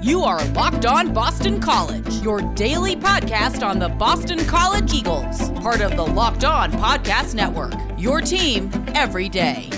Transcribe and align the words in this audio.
You 0.00 0.22
are 0.22 0.44
Locked 0.50 0.86
On 0.86 1.12
Boston 1.12 1.60
College, 1.60 2.22
your 2.22 2.40
daily 2.54 2.94
podcast 2.94 3.66
on 3.66 3.80
the 3.80 3.88
Boston 3.88 4.38
College 4.46 4.94
Eagles, 4.94 5.50
part 5.58 5.80
of 5.80 5.96
the 5.96 6.06
Locked 6.06 6.44
On 6.44 6.70
Podcast 6.70 7.34
Network. 7.34 7.74
Your 7.98 8.20
team 8.20 8.70
every 8.94 9.28
day. 9.28 9.68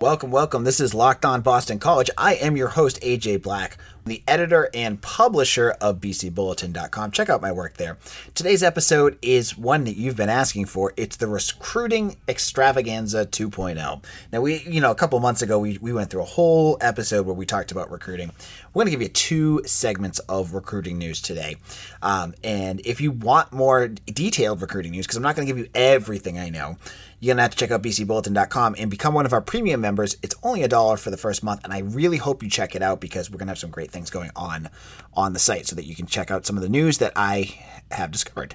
Welcome, 0.00 0.32
welcome. 0.32 0.64
This 0.64 0.80
is 0.80 0.94
Locked 0.94 1.24
On 1.24 1.42
Boston 1.42 1.78
College. 1.78 2.10
I 2.18 2.34
am 2.34 2.56
your 2.56 2.66
host, 2.66 3.00
AJ 3.02 3.40
Black, 3.40 3.76
the 4.04 4.22
editor 4.26 4.68
and 4.74 5.00
publisher 5.00 5.70
of 5.80 6.00
BCBulletin.com. 6.00 7.10
Check 7.10 7.28
out 7.28 7.40
my 7.40 7.52
work 7.52 7.76
there. 7.76 7.98
Today's 8.34 8.62
episode 8.62 9.18
is 9.22 9.56
one 9.56 9.84
that 9.84 9.96
you've 9.96 10.16
been 10.16 10.28
asking 10.28 10.66
for. 10.66 10.92
It's 10.96 11.16
the 11.16 11.28
Recruiting 11.28 12.16
Extravaganza 12.28 13.26
2.0. 13.26 14.02
Now, 14.32 14.40
we, 14.40 14.62
you 14.62 14.80
know, 14.80 14.90
a 14.90 14.96
couple 14.96 15.18
months 15.20 15.42
ago, 15.42 15.58
we, 15.58 15.78
we 15.78 15.92
went 15.92 16.10
through 16.10 16.22
a 16.22 16.26
whole 16.26 16.78
episode 16.80 17.26
where 17.26 17.34
we 17.34 17.46
talked 17.46 17.70
about 17.70 17.90
recruiting. 17.90 18.32
We're 18.72 18.80
going 18.84 18.86
to 18.86 18.98
give 18.98 19.02
you 19.02 19.08
two 19.08 19.62
segments 19.66 20.18
of 20.20 20.54
recruiting 20.54 20.98
news 20.98 21.20
today. 21.20 21.56
Um, 22.02 22.34
and 22.42 22.80
if 22.84 23.00
you 23.00 23.12
want 23.12 23.52
more 23.52 23.88
detailed 23.88 24.62
recruiting 24.62 24.92
news, 24.92 25.06
because 25.06 25.16
I'm 25.16 25.22
not 25.22 25.36
going 25.36 25.46
to 25.46 25.52
give 25.52 25.58
you 25.58 25.70
everything 25.74 26.38
I 26.38 26.48
know, 26.48 26.76
you're 27.22 27.30
going 27.30 27.36
to 27.36 27.42
have 27.42 27.52
to 27.52 27.56
check 27.56 27.70
out 27.70 27.84
bcbulletin.com 27.84 28.74
and 28.80 28.90
become 28.90 29.14
one 29.14 29.26
of 29.26 29.32
our 29.32 29.40
premium 29.40 29.80
members. 29.80 30.16
It's 30.22 30.34
only 30.42 30.64
a 30.64 30.68
dollar 30.68 30.96
for 30.96 31.10
the 31.10 31.16
first 31.16 31.44
month, 31.44 31.60
and 31.62 31.72
I 31.72 31.78
really 31.78 32.16
hope 32.16 32.42
you 32.42 32.50
check 32.50 32.74
it 32.74 32.82
out 32.82 33.00
because 33.00 33.30
we're 33.30 33.38
going 33.38 33.46
to 33.46 33.52
have 33.52 33.60
some 33.60 33.70
great 33.70 33.91
things 33.92 34.10
going 34.10 34.30
on 34.34 34.68
on 35.14 35.32
the 35.32 35.38
site 35.38 35.66
so 35.66 35.76
that 35.76 35.84
you 35.84 35.94
can 35.94 36.06
check 36.06 36.30
out 36.30 36.46
some 36.46 36.56
of 36.56 36.62
the 36.62 36.68
news 36.68 36.98
that 36.98 37.12
I 37.14 37.54
have 37.90 38.10
discovered. 38.10 38.54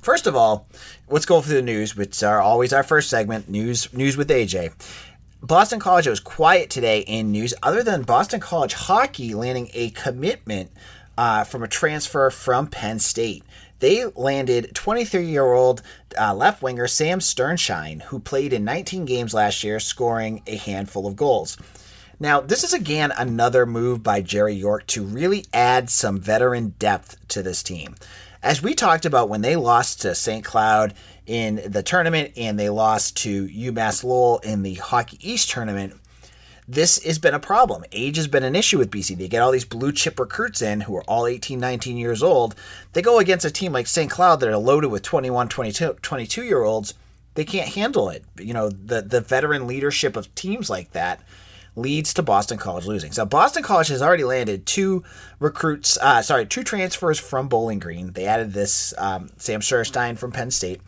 First 0.00 0.26
of 0.26 0.34
all, 0.34 0.66
let's 1.08 1.26
go 1.26 1.40
through 1.40 1.56
the 1.56 1.62
news, 1.62 1.94
which 1.94 2.22
are 2.22 2.40
always 2.40 2.72
our 2.72 2.82
first 2.82 3.10
segment, 3.10 3.48
news 3.48 3.92
news 3.92 4.16
with 4.16 4.28
AJ. 4.28 4.72
Boston 5.40 5.78
College 5.78 6.08
was 6.08 6.18
quiet 6.18 6.68
today 6.68 7.00
in 7.00 7.30
news, 7.30 7.54
other 7.62 7.82
than 7.82 8.02
Boston 8.02 8.40
College 8.40 8.74
hockey 8.74 9.34
landing 9.34 9.70
a 9.72 9.90
commitment 9.90 10.70
uh, 11.16 11.44
from 11.44 11.62
a 11.62 11.68
transfer 11.68 12.30
from 12.30 12.66
Penn 12.66 12.98
State 12.98 13.44
they 13.80 14.04
landed 14.06 14.74
23 14.74 15.24
year 15.24 15.52
old 15.52 15.82
uh, 16.18 16.34
left 16.34 16.62
winger 16.62 16.86
Sam 16.86 17.20
Sternshine, 17.20 18.02
who 18.02 18.18
played 18.18 18.52
in 18.52 18.64
19 18.64 19.04
games 19.04 19.34
last 19.34 19.62
year, 19.62 19.78
scoring 19.78 20.42
a 20.46 20.56
handful 20.56 21.06
of 21.06 21.16
goals. 21.16 21.56
Now, 22.20 22.40
this 22.40 22.64
is 22.64 22.72
again 22.72 23.12
another 23.16 23.64
move 23.64 24.02
by 24.02 24.22
Jerry 24.22 24.54
York 24.54 24.86
to 24.88 25.04
really 25.04 25.44
add 25.52 25.88
some 25.88 26.18
veteran 26.18 26.74
depth 26.78 27.16
to 27.28 27.42
this 27.42 27.62
team. 27.62 27.94
As 28.42 28.60
we 28.62 28.74
talked 28.74 29.04
about 29.04 29.28
when 29.28 29.42
they 29.42 29.54
lost 29.54 30.02
to 30.02 30.14
St. 30.14 30.44
Cloud 30.44 30.94
in 31.26 31.60
the 31.64 31.82
tournament 31.82 32.32
and 32.36 32.58
they 32.58 32.70
lost 32.70 33.16
to 33.18 33.46
UMass 33.48 34.02
Lowell 34.02 34.38
in 34.38 34.62
the 34.62 34.74
Hockey 34.74 35.18
East 35.20 35.50
tournament, 35.50 35.94
this 36.66 37.02
has 37.04 37.20
been 37.20 37.34
a 37.34 37.40
problem. 37.40 37.84
Age 37.92 38.16
has 38.16 38.26
been 38.26 38.42
an 38.42 38.56
issue 38.56 38.78
with 38.78 38.90
BC. 38.90 39.16
They 39.16 39.28
get 39.28 39.40
all 39.40 39.52
these 39.52 39.64
blue 39.64 39.92
chip 39.92 40.18
recruits 40.18 40.60
in 40.60 40.82
who 40.82 40.96
are 40.96 41.04
all 41.04 41.26
18, 41.26 41.58
19 41.58 41.96
years 41.96 42.22
old. 42.22 42.56
They 42.92 43.02
go 43.02 43.20
against 43.20 43.46
a 43.46 43.50
team 43.50 43.72
like 43.72 43.86
St. 43.86 44.10
Cloud 44.10 44.40
that 44.40 44.48
are 44.48 44.58
loaded 44.58 44.88
with 44.88 45.02
21, 45.02 45.48
22, 45.48 45.96
22 46.02 46.42
year 46.42 46.62
olds. 46.62 46.94
They 47.34 47.44
can't 47.44 47.74
handle 47.74 48.08
it. 48.08 48.24
You 48.38 48.54
know, 48.54 48.70
the, 48.70 49.02
the 49.02 49.20
veteran 49.20 49.68
leadership 49.68 50.16
of 50.16 50.34
teams 50.34 50.68
like 50.68 50.92
that 50.92 51.22
leads 51.78 52.12
to 52.14 52.22
Boston 52.22 52.58
College 52.58 52.86
losing. 52.86 53.12
So 53.12 53.24
Boston 53.24 53.62
College 53.62 53.88
has 53.88 54.02
already 54.02 54.24
landed 54.24 54.66
two 54.66 55.04
recruits, 55.38 55.96
uh, 55.98 56.22
sorry, 56.22 56.46
two 56.46 56.64
transfers 56.64 57.18
from 57.18 57.48
Bowling 57.48 57.78
Green. 57.78 58.12
They 58.12 58.26
added 58.26 58.52
this 58.52 58.92
um, 58.98 59.30
Sam 59.36 59.60
Sherstein 59.60 60.18
from 60.18 60.32
Penn 60.32 60.50
State. 60.50 60.80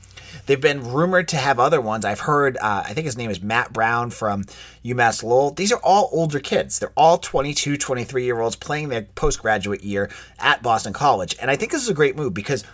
They've 0.46 0.60
been 0.60 0.92
rumored 0.92 1.28
to 1.28 1.36
have 1.36 1.58
other 1.58 1.80
ones. 1.80 2.04
I've 2.04 2.20
heard, 2.20 2.56
uh, 2.58 2.84
I 2.86 2.92
think 2.92 3.04
his 3.04 3.16
name 3.16 3.30
is 3.30 3.42
Matt 3.42 3.72
Brown 3.72 4.10
from 4.10 4.44
UMass 4.84 5.22
Lowell. 5.22 5.52
These 5.52 5.72
are 5.72 5.80
all 5.82 6.08
older 6.12 6.40
kids. 6.40 6.78
They're 6.78 6.92
all 6.96 7.18
22, 7.18 7.76
23 7.76 8.24
year 8.24 8.40
olds 8.40 8.56
playing 8.56 8.88
their 8.88 9.02
postgraduate 9.02 9.82
year 9.82 10.10
at 10.38 10.62
Boston 10.62 10.92
College. 10.92 11.36
And 11.40 11.50
I 11.50 11.56
think 11.56 11.72
this 11.72 11.82
is 11.82 11.88
a 11.88 11.94
great 11.94 12.16
move 12.16 12.34
because 12.34 12.64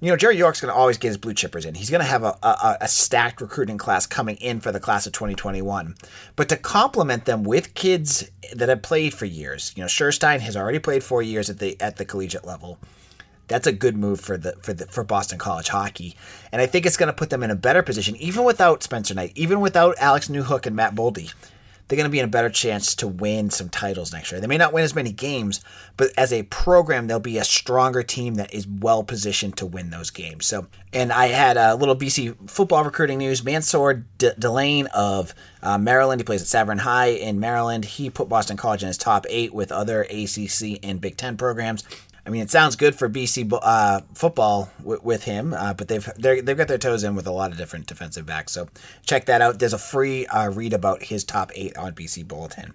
you 0.00 0.10
know, 0.10 0.16
Jerry 0.16 0.36
York's 0.36 0.60
going 0.60 0.72
to 0.72 0.78
always 0.78 0.98
get 0.98 1.08
his 1.08 1.16
blue 1.16 1.34
chippers 1.34 1.66
in. 1.66 1.74
He's 1.74 1.90
going 1.90 2.00
to 2.00 2.06
have 2.06 2.22
a, 2.22 2.38
a, 2.42 2.78
a, 2.82 2.88
stacked 2.88 3.40
recruiting 3.40 3.78
class 3.78 4.06
coming 4.06 4.36
in 4.36 4.60
for 4.60 4.70
the 4.70 4.78
class 4.78 5.06
of 5.06 5.12
2021. 5.12 5.96
But 6.36 6.48
to 6.50 6.56
complement 6.56 7.24
them 7.24 7.42
with 7.42 7.74
kids 7.74 8.30
that 8.54 8.68
have 8.68 8.82
played 8.82 9.12
for 9.12 9.24
years, 9.26 9.72
you 9.76 9.82
know, 9.82 9.88
Sherstein 9.88 10.40
has 10.40 10.56
already 10.56 10.78
played 10.78 11.02
four 11.02 11.22
years 11.22 11.50
at 11.50 11.58
the 11.58 11.80
at 11.80 11.96
the 11.96 12.04
collegiate 12.04 12.46
level 12.46 12.78
that's 13.48 13.66
a 13.66 13.72
good 13.72 13.96
move 13.96 14.20
for 14.20 14.36
the 14.36 14.52
for 14.62 14.72
the 14.72 14.86
for 14.86 15.02
Boston 15.02 15.38
College 15.38 15.68
hockey, 15.68 16.14
and 16.52 16.62
I 16.62 16.66
think 16.66 16.86
it's 16.86 16.96
going 16.96 17.08
to 17.08 17.14
put 17.14 17.30
them 17.30 17.42
in 17.42 17.50
a 17.50 17.56
better 17.56 17.82
position, 17.82 18.14
even 18.16 18.44
without 18.44 18.82
Spencer 18.82 19.14
Knight, 19.14 19.32
even 19.34 19.60
without 19.60 19.96
Alex 19.98 20.28
Newhook 20.28 20.66
and 20.66 20.76
Matt 20.76 20.94
Boldy. 20.94 21.32
They're 21.88 21.96
going 21.96 22.04
to 22.04 22.10
be 22.10 22.18
in 22.18 22.24
a 22.24 22.28
better 22.28 22.50
chance 22.50 22.94
to 22.96 23.08
win 23.08 23.50
some 23.50 23.70
titles 23.70 24.12
next 24.12 24.30
year. 24.30 24.40
They 24.40 24.46
may 24.46 24.58
not 24.58 24.74
win 24.74 24.84
as 24.84 24.94
many 24.94 25.10
games, 25.10 25.62
but 25.96 26.10
as 26.18 26.32
a 26.32 26.42
program, 26.44 27.06
they'll 27.06 27.18
be 27.18 27.38
a 27.38 27.44
stronger 27.44 28.02
team 28.02 28.34
that 28.34 28.52
is 28.52 28.66
well 28.66 29.02
positioned 29.02 29.56
to 29.56 29.66
win 29.66 29.90
those 29.90 30.10
games. 30.10 30.46
So, 30.46 30.66
and 30.92 31.10
I 31.12 31.28
had 31.28 31.56
a 31.56 31.74
little 31.74 31.96
BC 31.96 32.50
football 32.50 32.84
recruiting 32.84 33.18
news. 33.18 33.42
Mansoor 33.42 34.04
D- 34.18 34.30
Delane 34.38 34.86
of 34.88 35.34
uh, 35.62 35.78
Maryland, 35.78 36.20
he 36.20 36.24
plays 36.24 36.42
at 36.42 36.66
Savern 36.66 36.80
High 36.80 37.08
in 37.08 37.40
Maryland. 37.40 37.86
He 37.86 38.10
put 38.10 38.28
Boston 38.28 38.56
College 38.58 38.82
in 38.82 38.88
his 38.88 38.98
top 38.98 39.24
eight 39.30 39.54
with 39.54 39.72
other 39.72 40.02
ACC 40.02 40.78
and 40.82 41.00
Big 41.00 41.16
Ten 41.16 41.36
programs. 41.36 41.84
I 42.28 42.30
mean, 42.30 42.42
it 42.42 42.50
sounds 42.50 42.76
good 42.76 42.94
for 42.94 43.08
BC 43.08 43.58
uh, 43.62 44.02
football 44.12 44.70
w- 44.80 45.00
with 45.02 45.24
him, 45.24 45.54
uh, 45.54 45.72
but 45.72 45.88
they've 45.88 46.06
they've 46.18 46.58
got 46.58 46.68
their 46.68 46.76
toes 46.76 47.02
in 47.02 47.14
with 47.14 47.26
a 47.26 47.32
lot 47.32 47.52
of 47.52 47.56
different 47.56 47.86
defensive 47.86 48.26
backs. 48.26 48.52
So 48.52 48.68
check 49.06 49.24
that 49.24 49.40
out. 49.40 49.58
There's 49.58 49.72
a 49.72 49.78
free 49.78 50.26
uh, 50.26 50.50
read 50.50 50.74
about 50.74 51.04
his 51.04 51.24
top 51.24 51.50
eight 51.54 51.74
on 51.78 51.94
BC 51.94 52.28
Bulletin. 52.28 52.74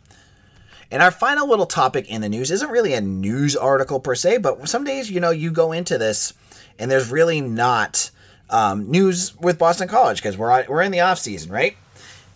And 0.90 1.04
our 1.04 1.12
final 1.12 1.48
little 1.48 1.68
topic 1.68 2.10
in 2.10 2.22
the 2.22 2.30
news 2.30 2.50
isn't 2.50 2.72
really 2.72 2.96
a 2.96 3.02
news 3.02 3.56
article 3.56 4.00
per 4.00 4.16
se, 4.16 4.40
but 4.40 4.68
some 4.68 4.84
days 4.84 5.12
you 5.12 5.20
know 5.20 5.30
you 5.30 5.52
go 5.52 5.72
into 5.72 6.00
this 6.00 6.34
and 6.80 6.90
there's 6.90 7.12
really 7.12 7.40
not 7.40 8.10
um, 8.50 8.90
news 8.90 9.40
with 9.40 9.60
Boston 9.60 9.88
College 9.88 10.18
because 10.18 10.36
we're 10.36 10.66
we're 10.68 10.82
in 10.82 10.92
the 10.92 11.02
off 11.02 11.20
season, 11.20 11.52
right? 11.52 11.78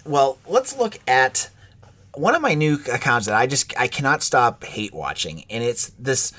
Well, 0.05 0.37
let's 0.45 0.77
look 0.77 0.99
at 1.07 1.49
one 2.13 2.35
of 2.35 2.43
my 2.43 2.53
new 2.53 2.77
accounts 2.93 3.25
that 3.25 3.35
I 3.35 3.47
just 3.47 3.73
I 3.75 3.87
cannot 3.87 4.21
stop 4.21 4.63
hate 4.63 4.93
watching, 4.93 5.45
and 5.49 5.63
it's 5.63 5.89
this 5.97 6.31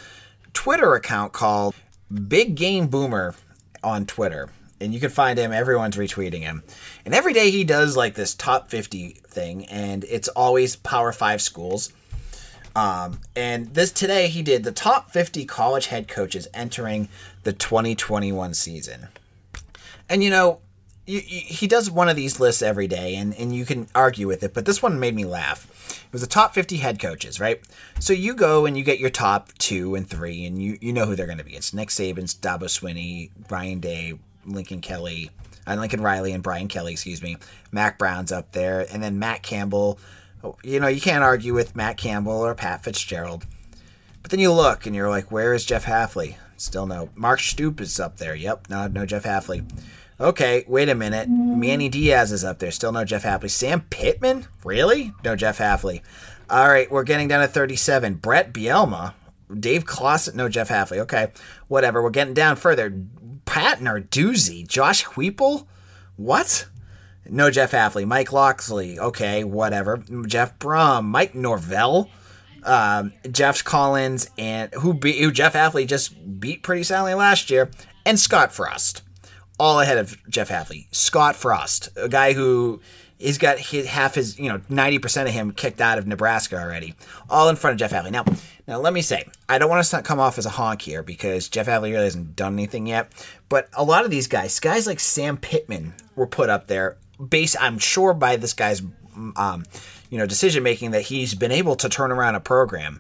Twitter 0.53 0.95
account 0.95 1.33
called 1.33 1.75
Big 2.29 2.55
Game 2.55 2.89
Boomer 2.89 3.35
on 3.83 4.07
Twitter. 4.07 4.49
And 4.81 4.95
you 4.95 5.01
can 5.01 5.11
find 5.11 5.39
him, 5.39 5.53
everyone's 5.53 5.97
retweeting 5.97 6.41
him. 6.41 6.63
And 7.05 7.15
every 7.15 7.33
day 7.33 7.51
he 7.51 7.65
does 7.65 7.97
like 7.97 8.15
this 8.15 8.35
top 8.35 8.71
50 8.71 9.21
thing, 9.27 9.67
and 9.67 10.05
it's 10.05 10.29
always 10.29 10.77
Power 10.77 11.13
5 11.13 11.43
schools. 11.43 11.93
Um, 12.77 13.21
and 13.35 13.75
this 13.75 13.91
today 13.91 14.29
he 14.29 14.43
did 14.43 14.63
the 14.63 14.71
top 14.71 15.11
50 15.11 15.45
college 15.47 15.87
head 15.87 16.07
coaches 16.07 16.47
entering 16.55 17.09
the 17.43 17.53
2021 17.53 18.55
season. 18.55 19.09
And 20.09 20.23
you 20.23 20.31
know, 20.31 20.61
he 21.09 21.67
does 21.67 21.91
one 21.91 22.11
of 22.11 22.17
these 22.17 22.39
lists 22.39 22.61
every 22.61 22.87
day, 22.87 23.17
and, 23.17 23.35
and 23.35 23.55
you 23.55 23.65
can 23.65 23.89
argue 23.95 24.27
with 24.27 24.43
it, 24.43 24.53
but 24.53 24.67
this 24.67 24.83
one 24.83 25.01
made 25.01 25.15
me 25.15 25.25
laugh. 25.25 26.05
It 26.07 26.13
was 26.13 26.21
the 26.21 26.27
top 26.27 26.53
50 26.53 26.77
head 26.77 27.01
coaches, 27.01 27.41
right? 27.41 27.63
So 27.99 28.13
you 28.13 28.35
go 28.35 28.67
and 28.67 28.77
you 28.77 28.85
get 28.85 28.99
your 28.99 29.09
top 29.09 29.53
two 29.57 29.95
and 29.95 30.09
three, 30.09 30.45
and 30.45 30.63
you, 30.63 30.77
you 30.83 30.93
know 30.93 31.07
who 31.07 31.17
they're 31.17 31.27
going 31.27 31.39
to 31.39 31.45
be. 31.45 31.55
It's 31.55 31.73
Nick 31.73 31.89
Saban, 31.89 32.25
Dabo 32.41 32.65
Swinney, 32.65 33.31
Ryan 33.51 33.81
Day, 33.81 34.19
Lincoln 34.45 34.83
Kelly, 34.83 35.31
uh, 35.67 35.77
Lincoln 35.77 36.03
Riley, 36.03 36.33
and 36.33 36.43
Brian 36.43 36.69
Kelly, 36.69 36.93
excuse 36.93 37.23
me. 37.23 37.39
Mack 37.73 37.97
Brown's 37.97 38.31
up 38.31 38.53
there, 38.53 38.87
and 38.93 39.03
then 39.03 39.19
Matt 39.19 39.43
Campbell. 39.43 39.99
You 40.63 40.79
know, 40.79 40.89
you 40.89 41.01
can't 41.01 41.25
argue 41.25 41.55
with 41.55 41.75
Matt 41.75 41.97
Campbell 41.97 42.45
or 42.45 42.55
Pat 42.55 42.85
Fitzgerald. 42.85 43.47
But 44.23 44.31
then 44.31 44.41
you 44.41 44.53
look 44.53 44.85
and 44.85 44.95
you're 44.95 45.09
like, 45.09 45.33
where 45.33 45.55
is 45.55 45.65
Jeff 45.65 45.87
Hafley? 45.87 46.37
Still 46.59 46.87
no. 46.87 47.09
Mark 47.15 47.41
Stoops 47.41 47.83
is 47.83 48.01
up 48.01 48.19
there. 48.19 48.35
Yep, 48.35 48.69
no, 48.69 48.87
no 48.89 49.07
Jeff 49.07 49.25
Hafley. 49.25 49.65
Okay, 50.21 50.65
wait 50.67 50.89
a 50.89 50.97
minute. 50.97 51.29
Manny 51.29 51.89
Diaz 51.89 52.33
is 52.33 52.43
up 52.45 52.59
there. 52.59 52.73
Still 52.73 52.91
no 52.91 53.05
Jeff 53.05 53.23
Hafley. 53.23 53.51
Sam 53.51 53.83
Pittman? 53.83 54.47
Really? 54.65 55.13
No 55.25 55.37
Jeff 55.37 55.59
Hafley. 55.59 56.03
All 56.51 56.69
right, 56.69 56.91
we're 56.91 57.05
getting 57.05 57.29
down 57.29 57.43
to 57.43 57.47
37. 57.47 58.15
Bret 58.15 58.53
Bielema. 58.53 59.15
Dave 59.61 59.87
Clawson. 59.87 60.37
No 60.37 60.49
Jeff 60.49 60.71
Hafley. 60.71 60.99
Okay, 60.99 61.29
whatever. 61.69 62.03
We're 62.03 62.11
getting 62.11 62.35
down 62.35 62.57
further. 62.57 62.93
Pat 63.45 63.79
Narduzzi. 63.79 64.67
Josh 64.67 65.05
Heupel? 65.05 65.67
What? 66.17 66.67
No 67.25 67.49
Jeff 67.53 67.71
Hafley. 67.71 68.05
Mike 68.05 68.33
Locksley. 68.33 68.99
Okay, 68.99 69.45
whatever. 69.45 69.99
Jeff 70.27 70.59
Brohm. 70.59 71.05
Mike 71.05 71.37
Norvell. 71.37 72.11
Um, 72.65 73.13
Geoff 73.31 73.63
Collins 73.63 74.29
and 74.37 74.75
who, 74.75 74.95
who 74.95 75.31
Jeff 75.31 75.55
Hafley 75.55 75.87
just 75.87 76.41
beat 76.41 76.65
pretty 76.65 76.83
soundly 76.83 77.15
last 77.15 77.51
year, 77.51 77.71
and 78.05 78.19
Scott 78.19 78.53
Frost 78.53 79.03
all 79.59 79.81
ahead 79.81 79.99
of 79.99 80.17
Jeff 80.29 80.49
Hafley. 80.49 80.87
Scott 80.95 81.37
Frost, 81.37 81.89
a 81.97 82.09
guy 82.09 82.33
who 82.33 82.81
he's 83.19 83.39
got 83.39 83.59
his, 83.59 83.87
half 83.87 84.15
his, 84.15 84.39
you 84.39 84.49
know, 84.49 84.59
90% 84.71 85.23
of 85.23 85.29
him 85.31 85.53
kicked 85.53 85.81
out 85.81 85.99
of 85.99 86.07
Nebraska 86.07 86.57
already, 86.57 86.95
all 87.29 87.49
in 87.49 87.57
front 87.57 87.75
of 87.75 87.79
Jeff 87.79 87.93
Hafley. 87.93 88.13
Now, 88.13 88.25
now 88.67 88.79
let 88.79 88.93
me 88.93 89.03
say, 89.03 89.27
I 89.49 89.59
don't 89.59 89.69
want 89.69 89.85
to 89.85 90.03
come 90.03 90.21
off 90.21 90.39
as 90.39 90.47
a 90.47 90.51
honk 90.51 90.83
here 90.83 91.03
because 91.03 91.49
Jeff 91.49 91.67
Hafley 91.67 91.93
really 91.93 92.05
hasn't 92.05 92.37
done 92.37 92.55
anything 92.55 92.87
yet, 92.87 93.11
but 93.49 93.69
a 93.75 93.85
lot 93.85 94.05
of 94.05 94.11
these 94.11 94.29
guys, 94.29 94.59
guys 94.61 94.87
like 94.87 95.01
Sam 95.01 95.37
Pittman 95.37 95.95
were 96.15 96.27
put 96.27 96.49
up 96.49 96.69
there 96.69 96.97
based, 97.29 97.57
I'm 97.61 97.79
sure, 97.79 98.15
by 98.15 98.37
this 98.37 98.53
guy's, 98.53 98.83
um, 99.37 99.65
you 100.11 100.19
know, 100.19 100.27
decision 100.27 100.63
making 100.63 100.93
that 100.93 101.03
he's 101.03 101.35
been 101.35 101.53
able 101.53 101.77
to 101.77 101.89
turn 101.89 102.13
around 102.13 102.37
a 102.37 102.41
program. 102.41 102.99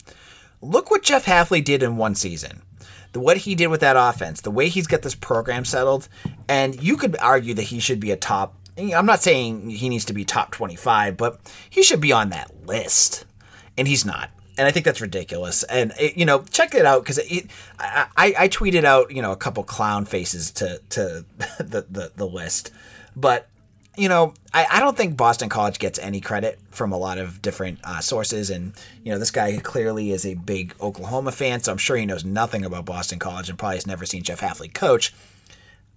Look 0.61 0.91
what 0.91 1.05
Jeff 1.05 1.27
Hafley 1.27 1.63
did 1.63 1.85
in 1.85 1.97
one 1.97 2.17
season 2.17 2.63
the 3.12 3.20
what 3.20 3.38
he 3.38 3.55
did 3.55 3.69
with 3.69 3.81
that 3.81 3.96
offense, 3.96 4.40
the 4.40 4.50
way 4.50 4.69
he's 4.69 4.87
got 4.87 5.02
this 5.02 5.14
program 5.14 5.64
settled, 5.64 6.08
and 6.49 6.81
you 6.82 6.96
could 6.96 7.17
argue 7.19 7.55
that 7.55 7.62
he 7.62 7.81
should 7.81 8.00
be 8.00 8.11
a 8.11 8.17
top. 8.17 8.55
I'm 8.76 9.06
not 9.06 9.23
saying 9.23 9.70
he 9.70 9.88
needs 9.88 10.05
to 10.06 10.12
be 10.12 10.25
top 10.25 10.52
25, 10.52 11.17
but 11.17 11.40
he 11.69 11.82
should 11.82 12.00
be 12.00 12.12
on 12.12 12.31
that 12.31 12.67
list, 12.67 13.25
and 13.76 13.88
he's 13.88 14.05
not. 14.05 14.31
And 14.56 14.67
I 14.67 14.70
think 14.73 14.85
that's 14.85 15.00
ridiculous. 15.00 15.62
And 15.64 15.93
it, 15.99 16.17
you 16.17 16.25
know, 16.25 16.43
check 16.50 16.75
it 16.75 16.85
out 16.85 17.02
because 17.02 17.20
I, 17.79 18.06
I, 18.17 18.35
I 18.38 18.49
tweeted 18.49 18.85
out 18.85 19.14
you 19.14 19.23
know 19.23 19.32
a 19.32 19.37
couple 19.37 19.64
clown 19.64 20.05
faces 20.05 20.50
to 20.52 20.81
to 20.90 21.25
the, 21.58 21.87
the 21.88 22.12
the 22.14 22.26
list, 22.26 22.73
but 23.17 23.49
you 23.99 24.09
know, 24.09 24.33
I, 24.55 24.67
I 24.71 24.81
don't 24.81 24.97
think 24.97 25.17
Boston 25.17 25.49
College 25.49 25.79
gets 25.79 25.99
any 25.99 26.21
credit 26.21 26.59
from 26.71 26.93
a 26.93 26.97
lot 26.97 27.19
of 27.19 27.43
different 27.43 27.81
uh, 27.83 28.00
sources. 28.00 28.49
And, 28.49 28.73
you 29.03 29.12
know, 29.12 29.19
this 29.19 29.31
guy 29.31 29.56
clearly 29.59 30.12
is 30.12 30.25
a 30.25 30.35
big 30.35 30.75
Oklahoma 30.81 31.33
fan, 31.33 31.61
so 31.61 31.73
I'm 31.73 31.79
sure 31.79 31.97
he 31.97 32.06
knows 32.06 32.25
nothing 32.25 32.65
about 32.65 32.85
Boston 32.85 33.19
College 33.19 33.49
and 33.49 33.59
probably 33.59 33.77
has 33.77 33.87
never 33.87 34.06
seen 34.06 34.23
Jeff 34.23 34.41
Hafley 34.41 34.73
coach. 34.73 35.12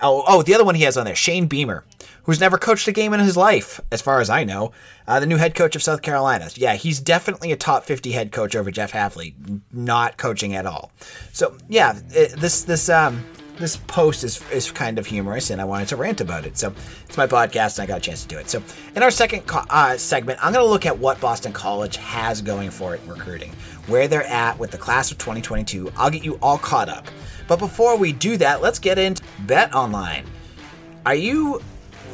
Oh, 0.03 0.23
oh, 0.27 0.41
the 0.41 0.55
other 0.55 0.65
one 0.65 0.73
he 0.73 0.83
has 0.83 0.97
on 0.97 1.05
there, 1.05 1.13
Shane 1.13 1.45
Beamer, 1.45 1.83
who's 2.23 2.39
never 2.39 2.57
coached 2.57 2.87
a 2.87 2.91
game 2.91 3.13
in 3.13 3.19
his 3.19 3.37
life, 3.37 3.79
as 3.91 4.01
far 4.01 4.19
as 4.19 4.31
I 4.31 4.43
know, 4.43 4.71
uh, 5.07 5.19
the 5.19 5.27
new 5.27 5.37
head 5.37 5.53
coach 5.53 5.75
of 5.75 5.83
South 5.83 6.01
Carolina. 6.01 6.49
Yeah, 6.55 6.73
he's 6.73 6.99
definitely 6.99 7.51
a 7.51 7.55
top 7.55 7.83
50 7.83 8.11
head 8.11 8.31
coach 8.31 8.55
over 8.55 8.71
Jeff 8.71 8.93
Hafley, 8.93 9.35
not 9.71 10.17
coaching 10.17 10.55
at 10.55 10.65
all. 10.65 10.91
So, 11.33 11.55
yeah, 11.69 11.99
it, 12.09 12.31
this, 12.39 12.63
this, 12.63 12.89
um, 12.89 13.23
this 13.57 13.77
post 13.77 14.23
is, 14.23 14.41
is 14.51 14.71
kind 14.71 14.97
of 14.97 15.05
humorous 15.05 15.49
and 15.49 15.61
I 15.61 15.65
wanted 15.65 15.87
to 15.89 15.95
rant 15.95 16.21
about 16.21 16.45
it. 16.45 16.57
So 16.57 16.73
it's 17.07 17.17
my 17.17 17.27
podcast 17.27 17.77
and 17.77 17.83
I 17.83 17.85
got 17.85 17.97
a 17.97 18.01
chance 18.01 18.21
to 18.23 18.27
do 18.27 18.37
it. 18.37 18.49
So 18.49 18.61
in 18.95 19.03
our 19.03 19.11
second 19.11 19.43
uh, 19.49 19.97
segment, 19.97 20.39
I'm 20.43 20.53
going 20.53 20.65
to 20.65 20.69
look 20.69 20.85
at 20.85 20.97
what 20.97 21.19
Boston 21.19 21.53
College 21.53 21.97
has 21.97 22.41
going 22.41 22.69
for 22.71 22.95
it 22.95 23.01
in 23.03 23.09
recruiting, 23.09 23.51
where 23.87 24.07
they're 24.07 24.25
at 24.25 24.57
with 24.57 24.71
the 24.71 24.77
class 24.77 25.11
of 25.11 25.17
2022. 25.17 25.91
I'll 25.95 26.09
get 26.09 26.23
you 26.23 26.39
all 26.41 26.57
caught 26.57 26.89
up. 26.89 27.07
But 27.47 27.59
before 27.59 27.97
we 27.97 28.13
do 28.13 28.37
that, 28.37 28.61
let's 28.61 28.79
get 28.79 28.97
into 28.97 29.21
Bet 29.41 29.73
Online. 29.73 30.25
Are 31.05 31.15
you 31.15 31.61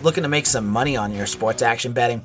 looking 0.04 0.24
to 0.24 0.30
make 0.30 0.46
some 0.46 0.68
money 0.68 0.98
on 0.98 1.14
your 1.14 1.26
sports 1.26 1.62
action 1.62 1.92
betting? 1.94 2.22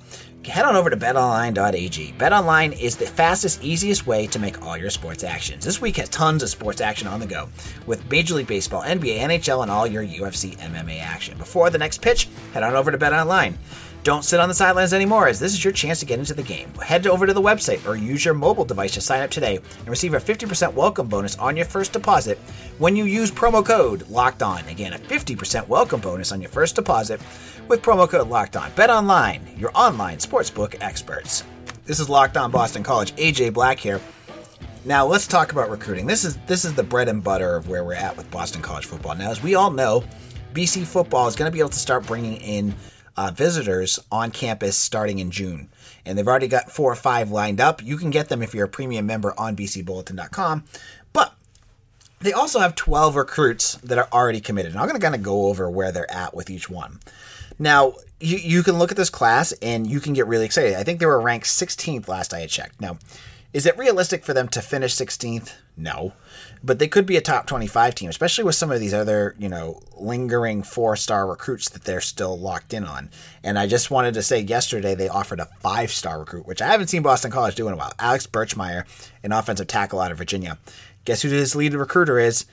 Head 0.47 0.65
on 0.65 0.77
over 0.77 0.91
to 0.91 0.97
betonline.ag. 0.97 2.15
BetOnline 2.19 2.81
is 2.81 2.97
the 2.97 3.07
fastest, 3.07 3.63
easiest 3.63 4.07
way 4.07 4.27
to 4.27 4.39
make 4.39 4.63
all 4.63 4.77
your 4.77 4.91
sports 4.91 5.25
actions. 5.25 5.65
This 5.65 5.81
week 5.81 5.97
has 5.97 6.09
tons 6.09 6.43
of 6.43 6.49
sports 6.49 6.81
action 6.81 7.07
on 7.07 7.21
the 7.21 7.27
go 7.27 7.49
with 7.87 8.09
Major 8.11 8.35
League 8.35 8.47
Baseball, 8.47 8.83
NBA, 8.83 9.21
NHL, 9.21 9.63
and 9.63 9.71
all 9.71 9.87
your 9.87 10.05
UFC 10.05 10.57
MMA 10.59 11.01
action. 11.01 11.39
Before 11.39 11.71
the 11.71 11.79
next 11.79 12.03
pitch, 12.03 12.29
head 12.53 12.63
on 12.63 12.75
over 12.75 12.91
to 12.91 12.99
BetOnline. 12.99 13.55
Don't 14.05 14.25
sit 14.25 14.41
on 14.41 14.49
the 14.49 14.55
sidelines 14.55 14.93
anymore, 14.93 15.29
as 15.29 15.39
this 15.39 15.53
is 15.53 15.63
your 15.63 15.73
chance 15.73 16.01
to 16.01 16.07
get 16.07 16.19
into 16.19 16.35
the 16.35 16.43
game. 16.43 16.69
Head 16.75 17.07
over 17.07 17.25
to 17.25 17.33
the 17.33 17.41
website 17.41 17.87
or 17.87 17.95
use 17.95 18.25
your 18.25 18.35
mobile 18.35 18.65
device 18.65 18.95
to 18.95 19.01
sign 19.01 19.23
up 19.23 19.31
today 19.31 19.61
and 19.79 19.89
receive 19.89 20.15
a 20.15 20.19
50% 20.19 20.75
welcome 20.75 21.07
bonus 21.07 21.39
on 21.39 21.57
your 21.57 21.67
first 21.67 21.93
deposit 21.93 22.37
when 22.79 22.97
you 22.97 23.05
use 23.05 23.31
promo 23.31 23.65
code 23.65 24.09
Locked 24.09 24.43
On. 24.43 24.67
Again, 24.67 24.95
a 24.95 24.99
50% 24.99 25.69
welcome 25.69 26.01
bonus 26.01 26.33
on 26.33 26.41
your 26.41 26.51
first 26.51 26.75
deposit 26.75 27.21
with 27.69 27.81
promo 27.81 28.09
code 28.09 28.29
Locked 28.29 28.57
On. 28.57 28.73
Bet 28.73 28.91
online, 28.91 29.41
your 29.57 29.71
online 29.73 30.19
sportsbook 30.19 30.75
experts. 30.81 31.45
This 31.85 32.01
is 32.01 32.09
Locked 32.09 32.37
On 32.37 32.51
Boston 32.51 32.83
College. 32.83 33.15
AJ 33.15 33.53
Black 33.53 33.79
here. 33.79 34.01
Now 34.85 35.07
let's 35.07 35.29
talk 35.29 35.53
about 35.53 35.71
recruiting. 35.71 36.09
This 36.09 36.25
is 36.25 36.39
this 36.49 36.65
is 36.65 36.75
the 36.75 36.83
bread 36.83 37.09
and 37.09 37.23
butter 37.23 37.55
of 37.55 37.69
where 37.69 37.85
we're 37.85 37.95
at 37.95 38.17
with 38.17 38.29
Boston 38.33 38.63
College 38.63 38.87
football. 38.87 39.15
Now, 39.15 39.31
as 39.31 39.45
we 39.45 39.55
all 39.55 39.71
know, 39.71 40.03
BC 40.55 40.87
football 40.87 41.29
is 41.29 41.37
going 41.37 41.49
to 41.49 41.53
be 41.53 41.61
able 41.61 41.71
to 41.71 41.79
start 41.79 42.05
bringing 42.05 42.35
in 42.39 42.75
uh, 43.17 43.31
visitors 43.35 43.99
on 44.11 44.31
campus 44.31 44.77
starting 44.77 45.19
in 45.19 45.31
June. 45.31 45.69
And 46.05 46.19
they've 46.19 46.27
already 46.27 46.49
got 46.49 46.71
four 46.71 46.91
or 46.91 46.97
five 46.97 47.31
lined 47.31 47.61
up. 47.61 47.83
You 47.83 47.97
can 47.97 48.11
get 48.11 48.29
them 48.29 48.43
if 48.43 48.55
you're 48.55 48.67
a 48.67 48.69
premium 48.69 49.07
member 49.07 49.39
on 49.39 49.57
bcbulletin.com. 49.57 50.65
But 51.13 51.35
they 52.21 52.33
also 52.33 52.59
have 52.59 52.75
12 52.75 53.17
recruits 53.17 53.75
that 53.77 53.99
are 53.99 54.09
already 54.13 54.41
committed. 54.41 54.73
And 54.73 54.81
I'm 54.81 54.89
going 54.89 55.01
to 55.01 55.05
kind 55.05 55.15
of 55.15 55.23
go 55.23 55.47
over 55.47 55.71
where 55.71 55.93
they're 55.93 56.11
at 56.11 56.35
with 56.35 56.51
each 56.51 56.69
one. 56.69 57.01
Now, 57.59 57.95
you, 58.19 58.39
you 58.39 58.63
can 58.63 58.79
look 58.79 58.91
at 58.91 58.97
this 58.97 59.11
class 59.11 59.53
and 59.63 59.87
you 59.87 60.01
can 60.01 60.13
get 60.13 60.27
really 60.27 60.45
excited. 60.45 60.75
I 60.75 60.85
think 60.85 60.99
they 60.99 61.07
were 61.07 61.21
ranked 61.21 61.47
16th 61.47 62.09
last 62.09 62.33
I 62.33 62.41
had 62.41 62.51
checked. 62.51 62.81
Now, 62.81 62.99
is 63.53 63.67
it 63.67 63.77
realistic 63.77 64.25
for 64.25 64.33
them 64.33 64.49
to 64.49 64.63
finish 64.63 64.95
16th? 64.95 65.53
No. 65.77 66.15
But 66.65 66.79
they 66.79 66.89
could 66.89 67.07
be 67.07 67.17
a 67.17 67.21
top 67.21 67.47
25 67.47 67.95
team, 67.95 68.09
especially 68.09 68.45
with 68.45 68.55
some 68.55 68.71
of 68.71 68.81
these 68.81 68.95
other, 68.95 69.35
you 69.39 69.49
know, 69.49 69.81
lingering 69.97 70.63
four 70.63 70.97
star 70.97 71.27
recruits 71.27 71.69
that 71.71 71.85
they're 71.85 72.01
still 72.01 72.39
locked 72.39 72.73
in 72.73 72.85
on. 72.85 73.11
And 73.43 73.59
I 73.59 73.67
just 73.67 73.91
wanted 73.91 74.15
to 74.15 74.23
say 74.23 74.41
yesterday 74.41 74.95
they 74.95 75.09
offered 75.09 75.41
a 75.41 75.49
five 75.61 75.91
star 75.91 76.19
recruit, 76.19 76.47
which 76.47 76.63
I 76.63 76.69
haven't 76.69 76.89
seen 76.89 77.03
Boston 77.03 77.31
College 77.31 77.55
do 77.55 77.69
in 77.69 77.75
a 77.75 77.77
while. 77.77 77.93
Alex 77.99 78.27
Birchmeier, 78.27 78.85
an 79.23 79.33
offensive 79.33 79.67
tackle 79.67 80.01
out 80.01 80.13
of 80.13 80.19
Virginia. 80.19 80.59
Guess 81.05 81.23
who 81.23 81.29
his 81.29 81.57
lead 81.57 81.75
recruiter 81.75 82.19
is? 82.19 82.47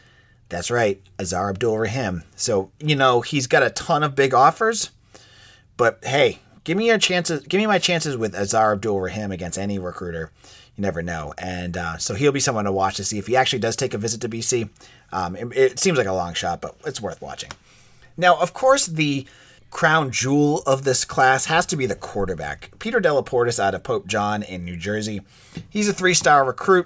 That's 0.49 0.71
right, 0.71 0.99
Aazaar 1.19 1.51
Abdul-Rahim. 1.51 2.23
So, 2.35 2.71
you 2.79 2.95
know, 2.95 3.21
he's 3.21 3.45
got 3.45 3.61
a 3.61 3.69
ton 3.69 4.01
of 4.01 4.15
big 4.15 4.33
offers, 4.33 4.89
but 5.77 5.99
hey, 6.03 6.39
give 6.69 6.77
me 6.77 6.85
your 6.85 6.99
chances. 6.99 7.41
Give 7.47 7.57
me 7.57 7.65
my 7.65 7.79
chances 7.79 8.15
with 8.15 8.35
Aazaar 8.35 8.73
Abdul-Rahim 8.73 9.31
against 9.31 9.57
any 9.57 9.79
recruiter 9.79 10.29
you 10.77 10.83
never 10.83 11.01
know. 11.01 11.33
And 11.39 11.75
uh, 11.75 11.97
so 11.97 12.13
he'll 12.13 12.31
be 12.31 12.39
someone 12.39 12.65
to 12.65 12.71
watch 12.71 12.97
to 12.97 13.03
see 13.03 13.17
if 13.17 13.25
he 13.25 13.35
actually 13.35 13.57
does 13.57 13.75
take 13.75 13.95
a 13.95 13.97
visit 13.97 14.21
to 14.21 14.29
BC. 14.29 14.69
Um, 15.11 15.35
it, 15.35 15.47
it, 15.57 15.79
seems 15.79 15.97
like 15.97 16.05
a 16.05 16.13
long 16.13 16.35
shot, 16.35 16.61
but 16.61 16.75
it's 16.85 17.01
worth 17.01 17.23
watching. 17.23 17.49
Now, 18.15 18.39
of 18.39 18.53
course, 18.53 18.85
the 18.85 19.25
crown 19.71 20.11
jewel 20.11 20.61
of 20.67 20.83
this 20.83 21.05
class 21.05 21.45
has 21.45 21.65
to 21.65 21.75
be 21.75 21.87
the 21.87 21.95
quarterback. 21.95 22.69
Peter 22.77 23.01
Delaportas 23.01 23.59
out 23.59 23.73
of 23.73 23.81
Pope 23.81 24.05
John 24.05 24.43
in 24.43 24.63
New 24.63 24.77
Jersey. 24.77 25.21
He's 25.71 25.89
a 25.89 25.93
three 25.93 26.13
star 26.13 26.45
recruit. 26.45 26.85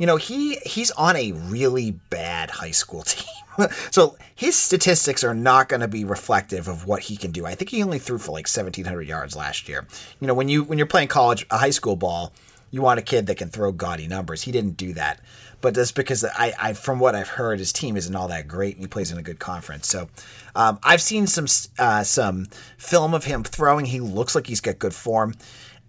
You 0.00 0.06
know, 0.06 0.16
he 0.16 0.56
he's 0.64 0.90
on 0.92 1.14
a 1.14 1.32
really 1.32 1.90
bad 1.90 2.48
high 2.48 2.70
school 2.70 3.02
team. 3.06 3.68
so 3.90 4.16
his 4.34 4.56
statistics 4.56 5.22
are 5.22 5.34
not 5.34 5.68
going 5.68 5.80
to 5.82 5.88
be 5.88 6.04
reflective 6.06 6.68
of 6.68 6.86
what 6.86 7.02
he 7.02 7.18
can 7.18 7.32
do. 7.32 7.44
I 7.44 7.54
think 7.54 7.68
he 7.68 7.82
only 7.82 7.98
threw 7.98 8.16
for 8.16 8.32
like 8.32 8.48
1700 8.48 9.02
yards 9.02 9.36
last 9.36 9.68
year. 9.68 9.86
You 10.18 10.26
know, 10.26 10.32
when 10.32 10.48
you 10.48 10.64
when 10.64 10.78
you're 10.78 10.86
playing 10.86 11.08
college 11.08 11.44
a 11.50 11.58
high 11.58 11.70
school 11.70 11.96
ball, 11.96 12.32
you 12.70 12.80
want 12.80 12.98
a 12.98 13.02
kid 13.02 13.26
that 13.26 13.36
can 13.36 13.50
throw 13.50 13.72
gaudy 13.72 14.08
numbers. 14.08 14.40
He 14.40 14.52
didn't 14.52 14.78
do 14.78 14.94
that, 14.94 15.20
but 15.60 15.74
that's 15.74 15.92
because 15.92 16.24
I, 16.24 16.54
I 16.58 16.72
from 16.72 16.98
what 16.98 17.14
I've 17.14 17.28
heard, 17.28 17.58
his 17.58 17.70
team 17.70 17.98
isn't 17.98 18.16
all 18.16 18.28
that 18.28 18.48
great, 18.48 18.76
and 18.76 18.84
he 18.84 18.88
plays 18.88 19.12
in 19.12 19.18
a 19.18 19.22
good 19.22 19.38
conference. 19.38 19.86
So 19.86 20.08
um, 20.56 20.78
I've 20.82 21.02
seen 21.02 21.26
some 21.26 21.46
uh, 21.78 22.04
some 22.04 22.46
film 22.78 23.12
of 23.12 23.24
him 23.24 23.44
throwing. 23.44 23.84
He 23.84 24.00
looks 24.00 24.34
like 24.34 24.46
he's 24.46 24.62
got 24.62 24.78
good 24.78 24.94
form. 24.94 25.34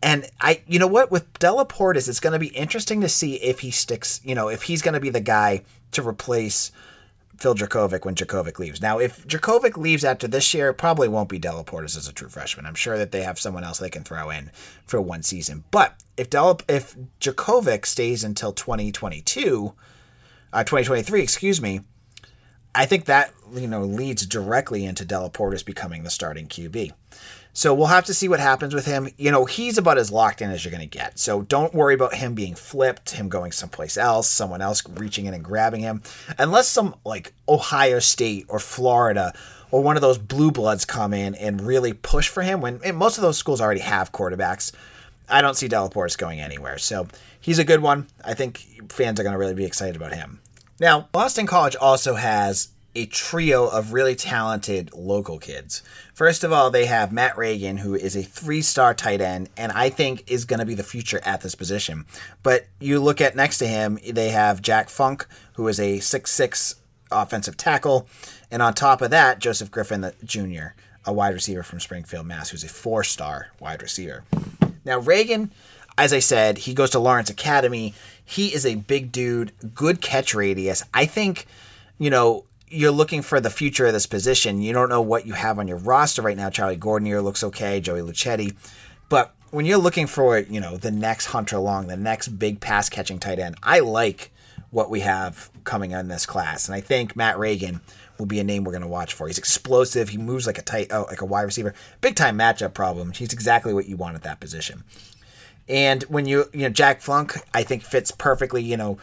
And 0.04 0.26
I, 0.40 0.62
you 0.68 0.80
know 0.80 0.88
what, 0.88 1.12
with 1.12 1.32
Delaportas, 1.34 2.10
it's 2.10 2.20
going 2.20 2.34
to 2.34 2.40
be 2.40 2.48
interesting 2.48 3.02
to 3.02 3.10
see 3.10 3.36
if 3.36 3.60
he 3.60 3.72
sticks. 3.72 4.20
You 4.24 4.36
know, 4.36 4.48
if 4.48 4.64
he's 4.64 4.82
going 4.82 4.96
to 4.96 5.00
be 5.00 5.10
the 5.10 5.22
guy 5.22 5.64
to 5.92 6.08
replace 6.08 6.72
Phil 7.42 7.56
Jurkovec 7.56 8.06
when 8.06 8.14
Jurkovec 8.14 8.60
leaves. 8.60 8.82
Now, 8.82 9.00
if 9.00 9.28
Jurkovec 9.28 9.76
leaves 9.76 10.04
after 10.04 10.28
this 10.28 10.54
year, 10.54 10.70
it 10.70 10.76
probably 10.76 11.08
won't 11.08 11.28
be 11.28 11.40
Delaportas 11.40 11.98
as 11.98 12.08
a 12.08 12.14
true 12.14 12.30
freshman. 12.30 12.68
I'm 12.68 12.76
sure 12.76 13.00
that 13.00 13.12
they 13.12 13.24
have 13.24 13.40
someone 13.40 13.64
else 13.64 13.80
they 13.80 13.90
can 13.90 14.04
throw 14.04 14.30
in 14.30 14.52
for 14.86 15.02
one 15.02 15.24
season. 15.24 15.64
But 15.72 15.96
if 16.18 16.30
Del 16.30 16.60
if 16.70 16.96
Jurkovec 17.20 17.88
stays 17.88 18.24
until 18.24 18.54
2022, 18.54 19.74
uh, 20.54 20.64
2023, 20.64 21.22
excuse 21.22 21.60
me, 21.60 21.82
I 22.76 22.86
think 22.86 23.06
that 23.06 23.34
you 23.56 23.68
know 23.68 23.82
leads 23.82 24.28
directly 24.28 24.86
into 24.86 25.04
Delaportas 25.04 25.66
becoming 25.66 26.04
the 26.04 26.12
starting 26.12 26.48
QB. 26.48 26.92
So 27.54 27.74
we'll 27.74 27.88
have 27.88 28.06
to 28.06 28.14
see 28.14 28.28
what 28.28 28.40
happens 28.40 28.74
with 28.74 28.86
him. 28.86 29.10
You 29.18 29.32
know, 29.32 29.46
he's 29.46 29.78
about 29.78 29.98
as 29.98 30.12
locked 30.12 30.42
in 30.42 30.50
as 30.52 30.64
you're 30.64 30.72
going 30.72 30.88
to 30.88 30.98
get. 30.98 31.20
So 31.20 31.42
don't 31.42 31.74
worry 31.74 31.94
about 31.94 32.16
him 32.16 32.34
being 32.34 32.56
flipped, 32.56 33.12
him 33.12 33.28
going 33.30 33.52
someplace 33.52 33.98
else, 33.98 34.30
someone 34.30 34.62
else 34.62 34.82
reaching 34.88 35.26
in 35.26 35.34
and 35.34 35.44
grabbing 35.44 35.82
him. 35.82 36.02
Unless 36.38 36.70
some 36.70 36.96
like 37.04 37.34
Ohio 37.50 38.00
State 38.00 38.46
or 38.48 38.60
Florida 38.60 39.34
or 39.70 39.82
one 39.82 39.96
of 39.96 40.02
those 40.02 40.18
blue 40.18 40.52
bloods 40.52 40.86
come 40.86 41.14
in 41.14 41.36
and 41.36 41.62
really 41.62 41.94
push 41.94 42.30
for 42.30 42.44
him 42.44 42.62
when 42.62 42.80
most 42.96 43.18
of 43.18 43.22
those 43.22 43.38
schools 43.38 43.62
already 43.62 43.82
have 43.82 44.12
quarterbacks. 44.12 44.72
I 45.30 45.42
don't 45.42 45.56
see 45.56 45.70
Delaportas 45.70 46.18
going 46.18 46.42
anywhere. 46.42 46.78
So 46.78 47.08
he's 47.40 47.60
a 47.60 47.64
good 47.64 47.82
one. 47.82 48.08
I 48.24 48.34
think 48.34 48.92
fans 48.92 49.20
are 49.20 49.24
going 49.24 49.34
to 49.34 49.40
really 49.40 49.54
be 49.54 49.66
excited 49.66 49.96
about 49.96 50.14
him. 50.14 50.42
Now, 50.80 51.08
Boston 51.12 51.48
College 51.48 51.76
also 51.76 52.16
has 52.16 52.70
a 52.94 53.06
trio 53.06 53.68
of 53.68 53.94
really 53.94 54.16
talented 54.16 54.94
local 54.94 55.40
kids. 55.40 55.82
First 56.14 56.44
of 56.44 56.52
all, 56.52 56.70
they 56.70 56.86
have 56.86 57.12
Matt 57.12 57.38
Reagan, 57.38 57.78
who 57.78 57.96
is 57.96 58.16
a 58.16 58.24
three 58.24 58.62
star 58.62 58.94
tight 58.94 59.22
end, 59.22 59.50
and 59.58 59.72
I 59.72 59.90
think 59.90 60.30
is 60.30 60.46
going 60.46 60.60
to 60.60 60.66
be 60.66 60.76
the 60.76 60.84
future 60.84 61.22
at 61.24 61.42
this 61.42 61.56
position. 61.56 62.06
But 62.44 62.68
you 62.80 63.00
look 63.00 63.22
at 63.22 63.36
next 63.36 63.58
to 63.60 63.68
him, 63.68 64.00
they 64.08 64.30
have 64.30 64.62
Jack 64.62 64.90
Funk, 64.90 65.26
who 65.54 65.68
is 65.68 65.80
a 65.80 66.00
six 66.00 66.32
six 66.32 66.76
offensive 67.12 67.58
tackle. 67.58 68.08
And 68.50 68.62
on 68.62 68.74
top 68.74 69.02
of 69.02 69.12
that, 69.12 69.40
Joseph 69.40 69.72
Griffin 69.72 70.12
Jr., 70.24 70.74
a 71.06 71.14
wide 71.14 71.34
receiver 71.34 71.64
from 71.64 71.80
Springfield, 71.80 72.26
Mass, 72.26 72.50
who's 72.50 72.64
a 72.64 72.70
four 72.70 73.04
star 73.04 73.48
wide 73.60 73.82
receiver. 73.82 74.24
Now, 74.84 75.00
Reagan, 75.00 75.52
as 75.98 76.14
I 76.14 76.20
said, 76.20 76.60
he 76.60 76.74
goes 76.74 76.90
to 76.92 77.00
Lawrence 77.00 77.30
Academy. 77.30 77.94
He 78.24 78.54
is 78.54 78.66
a 78.66 78.76
big 78.76 79.12
dude, 79.12 79.52
good 79.74 80.02
catch 80.02 80.34
radius. 80.34 80.84
I 80.94 81.06
think, 81.06 81.46
you 81.98 82.10
know, 82.10 82.46
you're 82.72 82.92
looking 82.92 83.22
for 83.22 83.40
the 83.40 83.50
future 83.50 83.86
of 83.86 83.94
this 83.94 84.08
position. 84.08 84.62
You 84.62 84.72
don't 84.72 84.90
know 84.90 85.02
what 85.02 85.28
you 85.28 85.34
have 85.34 85.60
on 85.60 85.68
your 85.68 85.78
roster 85.78 86.22
right 86.22 86.38
now. 86.38 86.50
Charlie 86.50 86.78
Gordon 86.78 87.06
here 87.06 87.20
looks 87.20 87.44
okay, 87.44 87.82
Joey 87.82 88.02
Luchetti. 88.02 88.56
But 89.10 89.36
when 89.52 89.66
you're 89.66 89.78
looking 89.78 90.08
for, 90.08 90.40
you 90.40 90.62
know, 90.62 90.78
the 90.78 90.92
next 90.92 91.28
Hunter 91.28 91.60
Long, 91.60 91.88
the 91.88 91.98
next 91.98 92.30
big 92.30 92.62
pass 92.62 92.88
catching 92.88 93.20
tight 93.20 93.40
end, 93.40 93.56
I 93.62 93.80
like 93.80 94.32
what 94.70 94.90
we 94.90 95.02
have 95.02 95.50
coming 95.66 95.92
in 95.92 96.08
this 96.08 96.26
class. 96.26 96.68
And 96.68 96.76
I 96.76 96.80
think 96.80 97.16
Matt 97.16 97.38
Reagan 97.38 97.82
will 98.18 98.26
be 98.26 98.40
a 98.40 98.44
name 98.44 98.64
we're 98.64 98.72
going 98.72 98.82
to 98.84 98.88
watch 98.88 99.14
for. 99.14 99.28
He's 99.28 99.38
explosive. 99.38 100.10
He 100.10 100.18
moves 100.18 100.48
like 100.48 100.58
a 100.58 100.62
tight, 100.62 100.88
oh, 100.92 101.06
like 101.10 101.22
a 101.22 101.26
wide 101.26 101.42
receiver. 101.42 101.74
Big 102.00 102.16
time 102.16 102.38
matchup 102.38 102.74
problem. 102.74 103.12
He's 103.12 103.34
exactly 103.34 103.74
what 103.74 103.88
you 103.88 103.98
want 103.98 104.16
at 104.16 104.24
that 104.24 104.40
position. 104.40 104.86
And 105.68 106.04
when 106.04 106.26
you, 106.26 106.46
you 106.54 106.62
know, 106.62 106.70
Jack 106.70 107.02
Funk, 107.02 107.36
I 107.54 107.64
think 107.64 107.84
fits 107.84 108.12
perfectly. 108.12 108.64
You 108.64 108.78
know, 108.78 108.98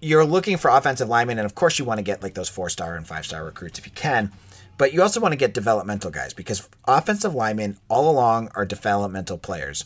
you're 0.00 0.24
looking 0.24 0.56
for 0.56 0.70
offensive 0.70 1.08
linemen, 1.08 1.38
and 1.38 1.46
of 1.46 1.54
course 1.54 1.78
you 1.78 1.84
want 1.84 1.98
to 1.98 2.02
get 2.02 2.22
like 2.22 2.34
those 2.34 2.48
four 2.48 2.68
star 2.68 2.94
and 2.96 3.06
five 3.06 3.24
star 3.24 3.44
recruits 3.44 3.78
if 3.78 3.86
you 3.86 3.92
can. 3.92 4.32
But 4.76 4.92
you 4.92 5.02
also 5.02 5.20
want 5.20 5.32
to 5.32 5.36
get 5.36 5.54
developmental 5.54 6.10
guys 6.10 6.32
because 6.32 6.68
offensive 6.86 7.34
linemen 7.34 7.78
all 7.88 8.08
along 8.08 8.50
are 8.54 8.64
developmental 8.64 9.36
players. 9.36 9.84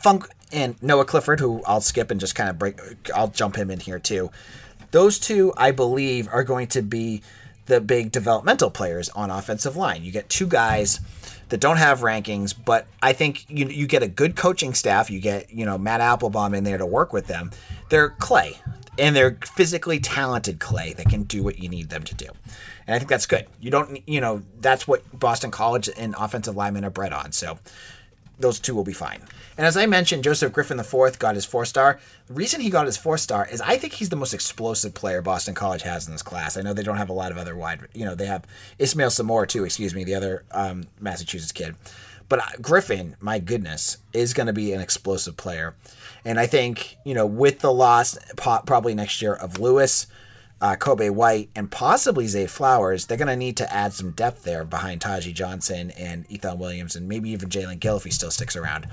Funk 0.00 0.28
and 0.52 0.80
Noah 0.82 1.04
Clifford, 1.04 1.40
who 1.40 1.62
I'll 1.66 1.80
skip 1.80 2.10
and 2.10 2.20
just 2.20 2.34
kind 2.34 2.50
of 2.50 2.58
break, 2.58 2.78
I'll 3.14 3.28
jump 3.28 3.56
him 3.56 3.70
in 3.70 3.80
here 3.80 4.00
too. 4.00 4.30
Those 4.90 5.18
two, 5.18 5.52
I 5.56 5.70
believe, 5.70 6.28
are 6.32 6.44
going 6.44 6.66
to 6.68 6.82
be 6.82 7.22
the 7.66 7.80
big 7.80 8.12
developmental 8.12 8.70
players 8.70 9.08
on 9.10 9.30
offensive 9.30 9.76
line. 9.76 10.04
You 10.04 10.12
get 10.12 10.28
two 10.28 10.46
guys 10.46 11.00
that 11.48 11.60
don't 11.60 11.76
have 11.76 12.00
rankings, 12.00 12.54
but 12.64 12.86
I 13.02 13.12
think 13.12 13.44
you 13.48 13.66
you 13.66 13.86
get 13.86 14.02
a 14.02 14.08
good 14.08 14.36
coaching 14.36 14.74
staff. 14.74 15.10
You 15.10 15.20
get 15.20 15.52
you 15.52 15.64
know 15.64 15.78
Matt 15.78 16.00
Applebaum 16.00 16.54
in 16.54 16.64
there 16.64 16.78
to 16.78 16.86
work 16.86 17.12
with 17.12 17.26
them. 17.26 17.50
They're 17.88 18.10
clay, 18.10 18.58
and 18.98 19.14
they're 19.14 19.38
physically 19.54 19.98
talented 19.98 20.58
clay 20.58 20.92
that 20.94 21.08
can 21.08 21.24
do 21.24 21.42
what 21.42 21.58
you 21.58 21.68
need 21.68 21.90
them 21.90 22.02
to 22.04 22.14
do. 22.14 22.26
And 22.86 22.94
I 22.94 22.98
think 22.98 23.08
that's 23.08 23.26
good. 23.26 23.46
You 23.60 23.70
don't 23.70 24.00
you 24.08 24.20
know 24.20 24.42
that's 24.60 24.86
what 24.86 25.18
Boston 25.18 25.50
College 25.50 25.88
and 25.96 26.14
offensive 26.18 26.56
linemen 26.56 26.84
are 26.84 26.90
bred 26.90 27.12
on. 27.12 27.32
So 27.32 27.58
those 28.38 28.60
two 28.60 28.74
will 28.74 28.84
be 28.84 28.92
fine. 28.92 29.22
And 29.56 29.66
as 29.66 29.76
I 29.76 29.86
mentioned, 29.86 30.24
Joseph 30.24 30.52
Griffin 30.52 30.78
IV 30.78 31.18
got 31.18 31.34
his 31.34 31.46
four 31.46 31.64
star. 31.64 31.98
The 32.26 32.34
reason 32.34 32.60
he 32.60 32.68
got 32.68 32.86
his 32.86 32.96
four 32.96 33.16
star 33.16 33.48
is 33.50 33.60
I 33.60 33.78
think 33.78 33.94
he's 33.94 34.10
the 34.10 34.16
most 34.16 34.34
explosive 34.34 34.92
player 34.94 35.22
Boston 35.22 35.54
College 35.54 35.82
has 35.82 36.06
in 36.06 36.12
this 36.12 36.22
class. 36.22 36.56
I 36.56 36.62
know 36.62 36.74
they 36.74 36.82
don't 36.82 36.98
have 36.98 37.08
a 37.08 37.14
lot 37.14 37.32
of 37.32 37.38
other 37.38 37.56
wide, 37.56 37.80
you 37.94 38.04
know, 38.04 38.14
they 38.14 38.26
have 38.26 38.44
Ismail 38.78 39.08
Samora 39.08 39.48
too, 39.48 39.64
excuse 39.64 39.94
me, 39.94 40.04
the 40.04 40.14
other 40.14 40.44
um, 40.50 40.84
Massachusetts 41.00 41.52
kid. 41.52 41.74
But 42.28 42.40
uh, 42.40 42.60
Griffin, 42.60 43.16
my 43.20 43.38
goodness, 43.38 43.98
is 44.12 44.34
going 44.34 44.48
to 44.48 44.52
be 44.52 44.72
an 44.72 44.80
explosive 44.80 45.36
player. 45.36 45.74
And 46.26 46.40
I 46.40 46.46
think, 46.46 46.98
you 47.04 47.14
know, 47.14 47.24
with 47.24 47.60
the 47.60 47.72
loss 47.72 48.18
probably 48.36 48.96
next 48.96 49.22
year 49.22 49.32
of 49.32 49.60
Lewis, 49.60 50.08
uh, 50.60 50.74
Kobe 50.74 51.08
White, 51.08 51.50
and 51.54 51.70
possibly 51.70 52.26
Zay 52.26 52.48
Flowers, 52.48 53.06
they're 53.06 53.16
going 53.16 53.28
to 53.28 53.36
need 53.36 53.56
to 53.58 53.72
add 53.72 53.92
some 53.92 54.10
depth 54.10 54.42
there 54.42 54.64
behind 54.64 55.00
Taji 55.00 55.32
Johnson 55.32 55.92
and 55.92 56.26
Ethan 56.28 56.58
Williams, 56.58 56.96
and 56.96 57.08
maybe 57.08 57.30
even 57.30 57.48
Jaelen 57.48 57.78
Gill 57.78 57.96
if 57.96 58.02
he 58.02 58.10
still 58.10 58.32
sticks 58.32 58.56
around. 58.56 58.88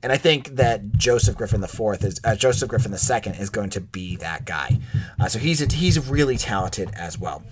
And 0.00 0.12
I 0.12 0.16
think 0.16 0.54
that 0.54 0.92
Joseph 0.92 1.36
Griffin 1.36 1.60
the 1.60 1.66
fourth 1.66 2.04
is 2.04 2.20
uh, 2.22 2.36
Joseph 2.36 2.68
Griffin 2.68 2.92
the 2.92 2.98
second 2.98 3.34
is 3.34 3.50
going 3.50 3.70
to 3.70 3.80
be 3.80 4.14
that 4.16 4.44
guy. 4.44 4.78
Uh, 5.18 5.26
so 5.26 5.40
he's 5.40 5.60
a, 5.60 5.66
he's 5.74 6.08
really 6.08 6.36
talented 6.36 6.90
as 6.94 7.18
well. 7.18 7.42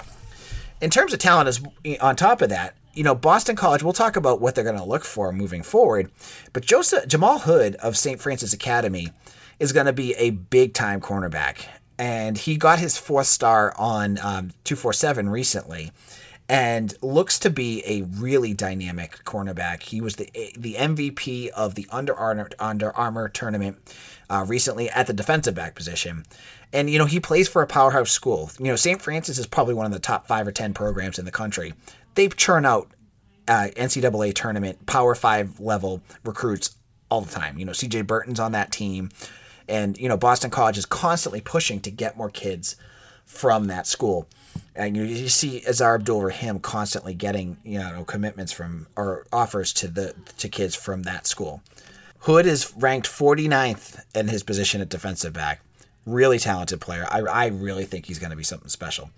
In 0.80 0.90
terms 0.90 1.12
of 1.12 1.18
talent, 1.18 1.48
as 1.48 1.60
on 2.00 2.14
top 2.14 2.40
of 2.40 2.50
that, 2.50 2.76
you 2.98 3.04
know 3.04 3.14
Boston 3.14 3.56
College. 3.56 3.82
We'll 3.82 3.92
talk 3.92 4.16
about 4.16 4.40
what 4.40 4.54
they're 4.54 4.64
going 4.64 4.76
to 4.76 4.84
look 4.84 5.04
for 5.04 5.32
moving 5.32 5.62
forward. 5.62 6.10
But 6.52 6.64
Joseph 6.64 7.06
Jamal 7.06 7.38
Hood 7.38 7.76
of 7.76 7.96
St. 7.96 8.20
Francis 8.20 8.52
Academy 8.52 9.12
is 9.60 9.72
going 9.72 9.86
to 9.86 9.92
be 9.92 10.14
a 10.14 10.30
big 10.30 10.74
time 10.74 11.00
cornerback 11.00 11.66
and 11.98 12.38
he 12.38 12.56
got 12.56 12.78
his 12.78 12.96
fourth 12.96 13.26
star 13.26 13.74
on 13.76 14.18
um, 14.18 14.50
247 14.64 15.28
recently 15.28 15.90
and 16.48 16.94
looks 17.02 17.38
to 17.40 17.50
be 17.50 17.82
a 17.84 18.02
really 18.02 18.54
dynamic 18.54 19.22
cornerback. 19.24 19.82
He 19.82 20.00
was 20.00 20.16
the 20.16 20.30
the 20.56 20.74
MVP 20.74 21.48
of 21.48 21.74
the 21.74 21.86
Under 21.90 22.14
Armour, 22.14 22.50
Under 22.58 22.96
Armour 22.96 23.28
tournament 23.28 23.78
uh, 24.30 24.44
recently 24.48 24.88
at 24.90 25.06
the 25.06 25.12
defensive 25.12 25.54
back 25.54 25.74
position. 25.74 26.24
And 26.72 26.88
you 26.88 26.98
know 26.98 27.06
he 27.06 27.20
plays 27.20 27.48
for 27.48 27.62
a 27.62 27.66
powerhouse 27.66 28.10
school. 28.10 28.50
You 28.58 28.66
know 28.66 28.76
St. 28.76 29.02
Francis 29.02 29.38
is 29.38 29.46
probably 29.46 29.74
one 29.74 29.86
of 29.86 29.92
the 29.92 29.98
top 29.98 30.26
five 30.26 30.46
or 30.46 30.52
ten 30.52 30.72
programs 30.72 31.18
in 31.18 31.24
the 31.24 31.30
country. 31.30 31.74
They 32.14 32.28
churn 32.28 32.64
out 32.66 32.90
uh, 33.46 33.68
NCAA 33.76 34.34
tournament 34.34 34.86
Power 34.86 35.14
Five 35.14 35.60
level 35.60 36.02
recruits 36.24 36.76
all 37.10 37.20
the 37.20 37.32
time. 37.32 37.58
You 37.58 37.64
know 37.64 37.72
CJ 37.72 38.06
Burton's 38.06 38.40
on 38.40 38.52
that 38.52 38.72
team. 38.72 39.10
And, 39.68 39.98
you 39.98 40.08
know, 40.08 40.16
Boston 40.16 40.50
College 40.50 40.78
is 40.78 40.86
constantly 40.86 41.40
pushing 41.40 41.80
to 41.80 41.90
get 41.90 42.16
more 42.16 42.30
kids 42.30 42.76
from 43.26 43.66
that 43.66 43.86
school. 43.86 44.26
And 44.74 44.96
you, 44.96 45.02
you 45.02 45.28
see 45.28 45.60
Aazaar 45.68 45.96
Abdul-Rahim 45.96 46.60
constantly 46.60 47.12
getting, 47.12 47.58
you 47.64 47.78
know, 47.78 48.04
commitments 48.04 48.50
from 48.50 48.86
or 48.96 49.26
offers 49.32 49.72
to 49.74 49.88
the 49.88 50.14
to 50.38 50.48
kids 50.48 50.74
from 50.74 51.02
that 51.02 51.26
school. 51.26 51.62
Hood 52.20 52.46
is 52.46 52.72
ranked 52.76 53.06
49th 53.06 54.02
in 54.14 54.28
his 54.28 54.42
position 54.42 54.80
at 54.80 54.88
defensive 54.88 55.34
back. 55.34 55.60
Really 56.06 56.38
talented 56.38 56.80
player. 56.80 57.06
I, 57.10 57.20
I 57.20 57.46
really 57.48 57.84
think 57.84 58.06
he's 58.06 58.18
going 58.18 58.30
to 58.30 58.36
be 58.36 58.42
something 58.42 58.68
special. 58.68 59.10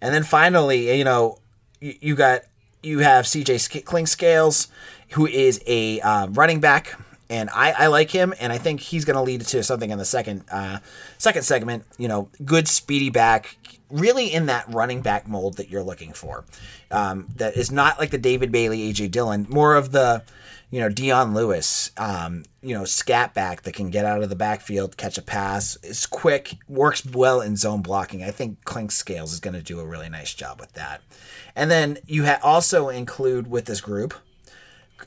And 0.00 0.14
then 0.14 0.24
finally, 0.24 0.96
you 0.96 1.04
know, 1.04 1.38
you, 1.84 1.94
you 2.00 2.14
got 2.14 2.42
you 2.82 2.98
have 3.00 3.24
CJ 3.24 3.82
Clinkscales, 3.84 4.68
who 5.10 5.26
is 5.26 5.62
a 5.66 6.00
uh, 6.00 6.26
running 6.28 6.60
back 6.60 6.98
and 7.30 7.48
I, 7.50 7.72
I 7.72 7.86
like 7.86 8.10
him, 8.10 8.34
and 8.38 8.52
I 8.52 8.58
think 8.58 8.80
he's 8.80 9.04
going 9.04 9.16
to 9.16 9.22
lead 9.22 9.40
to 9.40 9.62
something 9.62 9.90
in 9.90 9.98
the 9.98 10.04
second 10.04 10.44
uh, 10.50 10.78
second 11.18 11.42
segment. 11.42 11.84
You 11.96 12.08
know, 12.08 12.28
good 12.44 12.68
speedy 12.68 13.10
back, 13.10 13.56
really 13.90 14.32
in 14.32 14.46
that 14.46 14.66
running 14.72 15.00
back 15.00 15.26
mold 15.26 15.56
that 15.56 15.70
you're 15.70 15.82
looking 15.82 16.12
for. 16.12 16.44
Um, 16.90 17.28
that 17.36 17.56
is 17.56 17.72
not 17.72 17.98
like 17.98 18.10
the 18.10 18.18
David 18.18 18.52
Bailey, 18.52 18.92
AJ 18.92 19.10
Dillon, 19.10 19.46
more 19.48 19.74
of 19.74 19.92
the 19.92 20.22
you 20.74 20.80
know 20.80 20.88
Dion 20.88 21.34
Lewis, 21.34 21.92
um, 21.96 22.42
you 22.60 22.74
know 22.74 22.84
scat 22.84 23.32
back 23.32 23.62
that 23.62 23.74
can 23.74 23.90
get 23.90 24.04
out 24.04 24.24
of 24.24 24.28
the 24.28 24.34
backfield, 24.34 24.96
catch 24.96 25.16
a 25.16 25.22
pass, 25.22 25.76
is 25.84 26.04
quick, 26.04 26.56
works 26.66 27.06
well 27.06 27.40
in 27.40 27.54
zone 27.54 27.80
blocking. 27.80 28.24
I 28.24 28.32
think 28.32 28.64
Clinkscales 28.64 29.32
is 29.32 29.38
going 29.38 29.54
to 29.54 29.62
do 29.62 29.78
a 29.78 29.86
really 29.86 30.08
nice 30.08 30.34
job 30.34 30.58
with 30.58 30.72
that. 30.72 31.00
And 31.54 31.70
then 31.70 31.98
you 32.06 32.24
ha- 32.24 32.40
also 32.42 32.88
include 32.88 33.48
with 33.48 33.66
this 33.66 33.80
group 33.80 34.14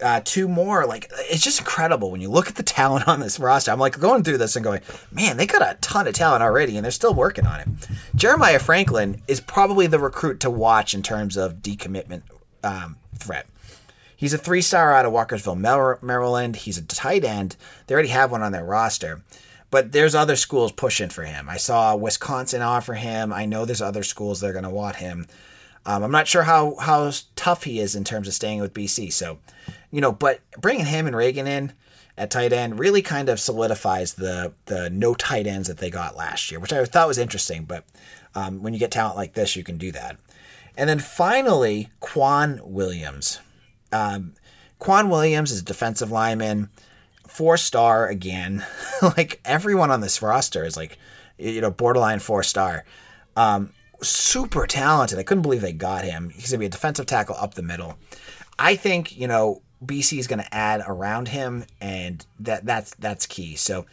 uh, 0.01 0.21
two 0.23 0.47
more. 0.47 0.85
Like 0.85 1.11
it's 1.29 1.43
just 1.43 1.59
incredible 1.59 2.11
when 2.11 2.21
you 2.21 2.29
look 2.29 2.47
at 2.47 2.55
the 2.55 2.63
talent 2.63 3.05
on 3.05 3.19
this 3.19 3.37
roster. 3.37 3.69
I'm 3.69 3.79
like 3.79 3.99
going 3.99 4.23
through 4.23 4.37
this 4.37 4.55
and 4.55 4.63
going, 4.63 4.79
man, 5.11 5.35
they 5.35 5.47
got 5.47 5.61
a 5.61 5.77
ton 5.81 6.07
of 6.07 6.13
talent 6.13 6.43
already, 6.43 6.77
and 6.77 6.85
they're 6.85 6.91
still 6.91 7.13
working 7.13 7.45
on 7.45 7.59
it. 7.59 7.67
Jeremiah 8.15 8.59
Franklin 8.59 9.21
is 9.27 9.41
probably 9.41 9.85
the 9.87 9.99
recruit 9.99 10.39
to 10.39 10.49
watch 10.49 10.93
in 10.93 11.03
terms 11.03 11.35
of 11.35 11.55
decommitment 11.55 12.21
um, 12.63 12.95
threat. 13.19 13.47
He's 14.17 14.33
a 14.33 14.37
three 14.37 14.61
star 14.61 14.93
out 14.93 15.05
of 15.05 15.13
Walkersville, 15.13 16.01
Maryland. 16.01 16.55
He's 16.57 16.77
a 16.77 16.83
tight 16.83 17.23
end. 17.23 17.55
They 17.85 17.93
already 17.93 18.09
have 18.09 18.31
one 18.31 18.41
on 18.41 18.51
their 18.51 18.65
roster. 18.65 19.21
But 19.69 19.91
there's 19.91 20.15
other 20.15 20.35
schools 20.35 20.71
pushing 20.71 21.09
for 21.09 21.23
him. 21.23 21.47
I 21.47 21.57
saw 21.57 21.95
Wisconsin 21.95 22.61
offer 22.61 22.95
him. 22.95 23.31
I 23.31 23.45
know 23.45 23.63
there's 23.63 23.81
other 23.81 24.03
schools 24.03 24.39
that 24.39 24.49
are 24.49 24.53
going 24.53 24.63
to 24.63 24.69
want 24.69 24.97
him. 24.97 25.27
Um, 25.85 26.03
I'm 26.03 26.11
not 26.11 26.27
sure 26.27 26.43
how 26.43 26.75
how 26.77 27.11
tough 27.35 27.63
he 27.63 27.79
is 27.79 27.95
in 27.95 28.03
terms 28.03 28.27
of 28.27 28.33
staying 28.33 28.59
with 28.59 28.73
BC. 28.73 29.13
So, 29.13 29.39
you 29.91 30.01
know, 30.01 30.11
but 30.11 30.41
bringing 30.59 30.85
him 30.85 31.05
and 31.05 31.15
Reagan 31.15 31.47
in 31.47 31.73
at 32.17 32.31
tight 32.31 32.51
end 32.51 32.79
really 32.79 33.01
kind 33.01 33.29
of 33.29 33.39
solidifies 33.39 34.15
the 34.15 34.53
the 34.65 34.89
no 34.89 35.13
tight 35.13 35.47
ends 35.47 35.67
that 35.67 35.77
they 35.77 35.89
got 35.89 36.17
last 36.17 36.49
year, 36.49 36.59
which 36.59 36.73
I 36.73 36.83
thought 36.85 37.07
was 37.07 37.17
interesting. 37.17 37.65
But 37.65 37.85
um, 38.35 38.63
when 38.63 38.73
you 38.73 38.79
get 38.79 38.91
talent 38.91 39.15
like 39.15 39.33
this, 39.33 39.55
you 39.55 39.63
can 39.63 39.77
do 39.77 39.91
that. 39.91 40.17
And 40.75 40.89
then 40.89 40.99
finally, 40.99 41.89
Quan 41.99 42.61
Williams. 42.63 43.39
Um, 43.91 44.33
Quan 44.79 45.09
Williams 45.09 45.51
is 45.51 45.61
a 45.61 45.65
defensive 45.65 46.11
lineman, 46.11 46.69
four 47.27 47.57
star 47.57 48.07
again. 48.07 48.65
like 49.01 49.39
everyone 49.45 49.91
on 49.91 50.01
this 50.01 50.21
roster 50.21 50.63
is 50.65 50.77
like, 50.77 50.97
you 51.37 51.61
know, 51.61 51.71
borderline 51.71 52.19
four 52.19 52.43
star. 52.43 52.85
Um, 53.35 53.71
super 54.01 54.67
talented. 54.67 55.19
I 55.19 55.23
couldn't 55.23 55.41
believe 55.41 55.61
they 55.61 55.73
got 55.73 56.03
him. 56.03 56.29
He's 56.29 56.51
to 56.51 56.57
be 56.57 56.65
a 56.65 56.69
defensive 56.69 57.05
tackle 57.05 57.35
up 57.39 57.53
the 57.53 57.63
middle. 57.63 57.97
I 58.59 58.75
think, 58.75 59.17
you 59.17 59.27
know, 59.27 59.61
BC 59.83 60.17
is 60.17 60.27
going 60.27 60.39
to 60.39 60.53
add 60.53 60.83
around 60.87 61.29
him 61.29 61.65
and 61.79 62.25
that 62.39 62.65
that's 62.65 62.95
that's 62.95 63.25
key. 63.25 63.55
So 63.55 63.85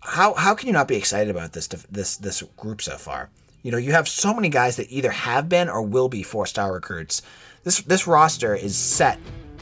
how 0.00 0.34
how 0.34 0.54
can 0.54 0.66
you 0.66 0.72
not 0.72 0.88
be 0.88 0.96
excited 0.96 1.30
about 1.30 1.52
this 1.52 1.68
this 1.68 2.16
this 2.16 2.42
group 2.56 2.82
so 2.82 2.96
far? 2.96 3.30
You 3.62 3.72
know, 3.72 3.78
you 3.78 3.92
have 3.92 4.08
so 4.08 4.32
many 4.32 4.48
guys 4.48 4.76
that 4.76 4.90
either 4.90 5.10
have 5.10 5.48
been 5.48 5.68
or 5.68 5.82
will 5.82 6.08
be 6.08 6.22
four-star 6.22 6.72
recruits. 6.72 7.20
This 7.66 7.80
this 7.80 8.06
roster 8.06 8.54
is 8.54 8.76
set 8.76 9.18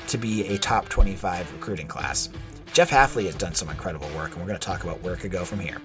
to 0.08 0.18
be 0.18 0.46
a 0.49 0.58
top 0.58 0.90
25 0.90 1.50
recruiting 1.54 1.87
class. 1.87 2.28
Jeff 2.75 2.90
Hafley 2.90 3.25
has 3.25 3.34
done 3.34 3.54
some 3.54 3.70
incredible 3.70 4.08
work 4.08 4.32
and 4.32 4.42
we're 4.42 4.46
going 4.46 4.58
to 4.58 4.66
talk 4.66 4.84
about 4.84 5.02
where 5.02 5.14
it 5.14 5.20
could 5.20 5.30
go 5.30 5.42
from 5.42 5.58
here. 5.58 5.80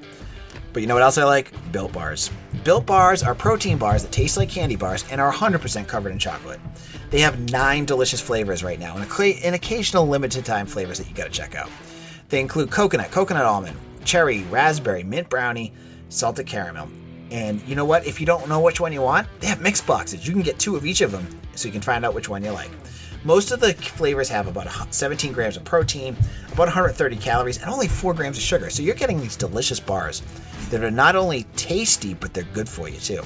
But 0.73 0.81
you 0.81 0.87
know 0.87 0.95
what 0.95 1.03
else 1.03 1.17
I 1.17 1.23
like? 1.23 1.53
Built 1.71 1.93
Bars. 1.93 2.29
Built 2.65 2.85
Bars 2.85 3.23
are 3.23 3.33
protein 3.33 3.77
bars 3.77 4.01
that 4.01 4.11
taste 4.11 4.35
like 4.35 4.49
candy 4.49 4.75
bars 4.75 5.05
and 5.09 5.21
are 5.21 5.31
100% 5.31 5.87
covered 5.87 6.11
in 6.11 6.19
chocolate. 6.19 6.59
They 7.09 7.21
have 7.21 7.39
nine 7.53 7.85
delicious 7.85 8.19
flavors 8.19 8.65
right 8.65 8.81
now 8.81 8.97
and, 8.97 9.09
and 9.41 9.55
occasional 9.55 10.05
limited 10.05 10.43
time 10.43 10.65
flavors 10.65 10.97
that 10.97 11.07
you 11.07 11.15
gotta 11.15 11.29
check 11.29 11.55
out. 11.55 11.69
They 12.27 12.41
include 12.41 12.69
coconut, 12.69 13.11
coconut 13.11 13.45
almond, 13.45 13.77
cherry, 14.03 14.43
raspberry, 14.51 15.05
mint 15.05 15.29
brownie, 15.29 15.71
salted 16.09 16.47
caramel. 16.47 16.89
And 17.31 17.65
you 17.65 17.75
know 17.75 17.85
what? 17.85 18.05
If 18.05 18.19
you 18.19 18.25
don't 18.25 18.49
know 18.49 18.59
which 18.59 18.81
one 18.81 18.91
you 18.91 19.03
want, 19.03 19.25
they 19.39 19.47
have 19.47 19.61
mix 19.61 19.79
boxes. 19.79 20.27
You 20.27 20.33
can 20.33 20.41
get 20.41 20.59
two 20.59 20.75
of 20.75 20.85
each 20.85 20.99
of 20.99 21.13
them 21.13 21.25
so 21.59 21.67
you 21.67 21.71
can 21.71 21.81
find 21.81 22.05
out 22.05 22.13
which 22.13 22.29
one 22.29 22.43
you 22.43 22.51
like. 22.51 22.71
Most 23.23 23.51
of 23.51 23.59
the 23.59 23.73
flavors 23.73 24.29
have 24.29 24.47
about 24.47 24.93
17 24.93 25.33
grams 25.33 25.57
of 25.57 25.65
protein, 25.65 26.15
about 26.47 26.67
130 26.67 27.17
calories, 27.17 27.57
and 27.57 27.69
only 27.69 27.87
4 27.87 28.13
grams 28.13 28.37
of 28.37 28.43
sugar. 28.43 28.69
So 28.69 28.81
you're 28.81 28.95
getting 28.95 29.19
these 29.19 29.35
delicious 29.35 29.79
bars 29.79 30.21
that 30.69 30.83
are 30.83 30.91
not 30.91 31.15
only 31.15 31.43
tasty, 31.55 32.13
but 32.13 32.33
they're 32.33 32.45
good 32.45 32.69
for 32.69 32.87
you 32.87 32.97
too. 32.99 33.23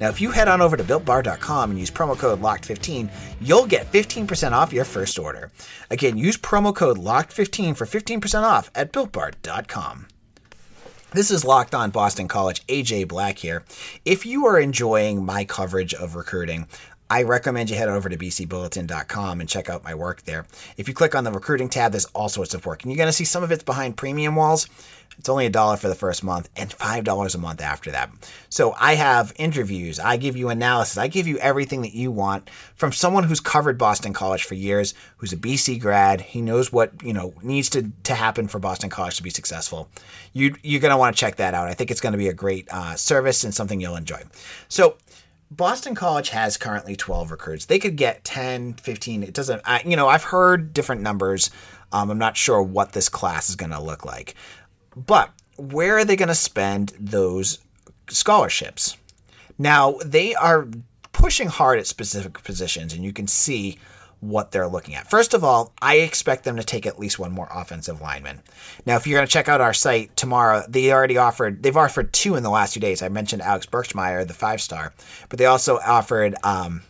Now, 0.00 0.08
if 0.08 0.20
you 0.20 0.30
head 0.30 0.48
on 0.48 0.62
over 0.62 0.76
to 0.78 0.84
builtbar.com 0.84 1.70
and 1.70 1.78
use 1.78 1.90
promo 1.90 2.18
code 2.18 2.40
LOCKED15, 2.40 3.10
you'll 3.40 3.66
get 3.66 3.90
15% 3.92 4.52
off 4.52 4.72
your 4.72 4.86
first 4.86 5.18
order. 5.18 5.50
Again, 5.90 6.16
use 6.16 6.38
promo 6.38 6.74
code 6.74 6.96
LOCKED15 6.98 7.76
for 7.76 7.84
15% 7.84 8.42
off 8.42 8.70
at 8.74 8.92
builtbar.com. 8.92 10.06
This 11.12 11.32
is 11.32 11.44
Locked 11.44 11.74
On 11.74 11.90
Boston 11.90 12.28
College. 12.28 12.64
AJ 12.68 13.08
Black 13.08 13.38
here. 13.38 13.64
If 14.04 14.24
you 14.24 14.46
are 14.46 14.60
enjoying 14.60 15.26
my 15.26 15.44
coverage 15.44 15.92
of 15.92 16.14
recruiting, 16.14 16.68
I 17.10 17.24
recommend 17.24 17.68
you 17.68 17.76
head 17.76 17.88
over 17.88 18.08
to 18.08 18.16
bcbulletin.com 18.16 19.40
and 19.40 19.48
check 19.48 19.68
out 19.68 19.82
my 19.82 19.94
work 19.96 20.22
there. 20.22 20.46
If 20.76 20.86
you 20.86 20.94
click 20.94 21.16
on 21.16 21.24
the 21.24 21.32
recruiting 21.32 21.68
tab, 21.68 21.90
there's 21.90 22.04
all 22.06 22.28
sorts 22.28 22.54
of 22.54 22.64
work. 22.64 22.84
And 22.84 22.92
you're 22.92 22.96
going 22.98 23.08
to 23.08 23.12
see 23.12 23.24
some 23.24 23.42
of 23.42 23.50
it's 23.50 23.64
behind 23.64 23.96
premium 23.96 24.36
walls. 24.36 24.68
It's 25.18 25.28
only 25.28 25.44
a 25.44 25.50
dollar 25.50 25.76
for 25.76 25.88
the 25.88 25.94
first 25.94 26.24
month 26.24 26.48
and 26.56 26.70
$5 26.70 27.34
a 27.34 27.38
month 27.38 27.60
after 27.60 27.90
that. 27.90 28.10
So 28.48 28.74
I 28.78 28.94
have 28.94 29.34
interviews, 29.36 29.98
I 30.00 30.16
give 30.16 30.34
you 30.34 30.48
analysis, 30.48 30.96
I 30.96 31.08
give 31.08 31.26
you 31.26 31.36
everything 31.38 31.82
that 31.82 31.92
you 31.92 32.10
want 32.10 32.48
from 32.74 32.92
someone 32.92 33.24
who's 33.24 33.40
covered 33.40 33.76
Boston 33.76 34.14
College 34.14 34.44
for 34.44 34.54
years, 34.54 34.94
who's 35.18 35.32
a 35.32 35.36
BC 35.36 35.78
grad. 35.78 36.22
He 36.22 36.40
knows 36.40 36.72
what, 36.72 37.02
you 37.02 37.12
know, 37.12 37.34
needs 37.42 37.68
to, 37.70 37.90
to 38.04 38.14
happen 38.14 38.48
for 38.48 38.60
Boston 38.60 38.88
College 38.88 39.16
to 39.18 39.22
be 39.22 39.30
successful. 39.30 39.90
You, 40.32 40.54
you're 40.62 40.80
going 40.80 40.92
to 40.92 40.96
want 40.96 41.14
to 41.14 41.20
check 41.20 41.36
that 41.36 41.52
out. 41.52 41.68
I 41.68 41.74
think 41.74 41.90
it's 41.90 42.00
going 42.00 42.12
to 42.12 42.18
be 42.18 42.28
a 42.28 42.32
great 42.32 42.66
uh, 42.70 42.94
service 42.94 43.44
and 43.44 43.52
something 43.52 43.78
you'll 43.78 43.96
enjoy. 43.96 44.22
So 44.68 44.96
Boston 45.50 45.94
College 45.94 46.28
has 46.28 46.56
currently 46.56 46.94
12 46.94 47.30
recruits. 47.30 47.66
They 47.66 47.78
could 47.80 47.96
get 47.96 48.22
10, 48.22 48.74
15. 48.74 49.22
It 49.24 49.34
doesn't, 49.34 49.62
I, 49.64 49.82
you 49.84 49.96
know, 49.96 50.08
I've 50.08 50.24
heard 50.24 50.72
different 50.72 51.02
numbers. 51.02 51.50
Um, 51.92 52.10
I'm 52.10 52.18
not 52.18 52.36
sure 52.36 52.62
what 52.62 52.92
this 52.92 53.08
class 53.08 53.48
is 53.48 53.56
going 53.56 53.72
to 53.72 53.80
look 53.80 54.04
like. 54.04 54.34
But 54.94 55.30
where 55.56 55.98
are 55.98 56.04
they 56.04 56.16
going 56.16 56.28
to 56.28 56.34
spend 56.34 56.92
those 56.98 57.58
scholarships? 58.08 58.96
Now, 59.58 59.96
they 60.04 60.34
are 60.36 60.68
pushing 61.12 61.48
hard 61.48 61.78
at 61.78 61.86
specific 61.86 62.42
positions, 62.44 62.94
and 62.94 63.04
you 63.04 63.12
can 63.12 63.26
see 63.26 63.78
what 64.20 64.52
they're 64.52 64.68
looking 64.68 64.94
at. 64.94 65.08
First 65.08 65.34
of 65.34 65.42
all, 65.42 65.72
I 65.80 65.96
expect 65.96 66.44
them 66.44 66.56
to 66.56 66.64
take 66.64 66.86
at 66.86 66.98
least 66.98 67.18
one 67.18 67.32
more 67.32 67.48
offensive 67.50 68.00
lineman. 68.00 68.40
Now, 68.84 68.96
if 68.96 69.06
you're 69.06 69.18
going 69.18 69.26
to 69.26 69.32
check 69.32 69.48
out 69.48 69.60
our 69.60 69.74
site 69.74 70.14
tomorrow, 70.16 70.62
they 70.68 70.92
already 70.92 71.16
offered, 71.16 71.62
they've 71.62 71.76
offered 71.76 72.12
two 72.12 72.34
in 72.34 72.42
the 72.42 72.50
last 72.50 72.74
two 72.74 72.80
days. 72.80 73.02
I 73.02 73.08
mentioned 73.08 73.42
Alex 73.42 73.66
Birchmeier, 73.66 74.26
the 74.26 74.34
five 74.34 74.60
star, 74.60 74.92
but 75.28 75.38
they 75.38 75.46
also 75.46 75.78
offered 75.78 76.34
um, 76.44 76.82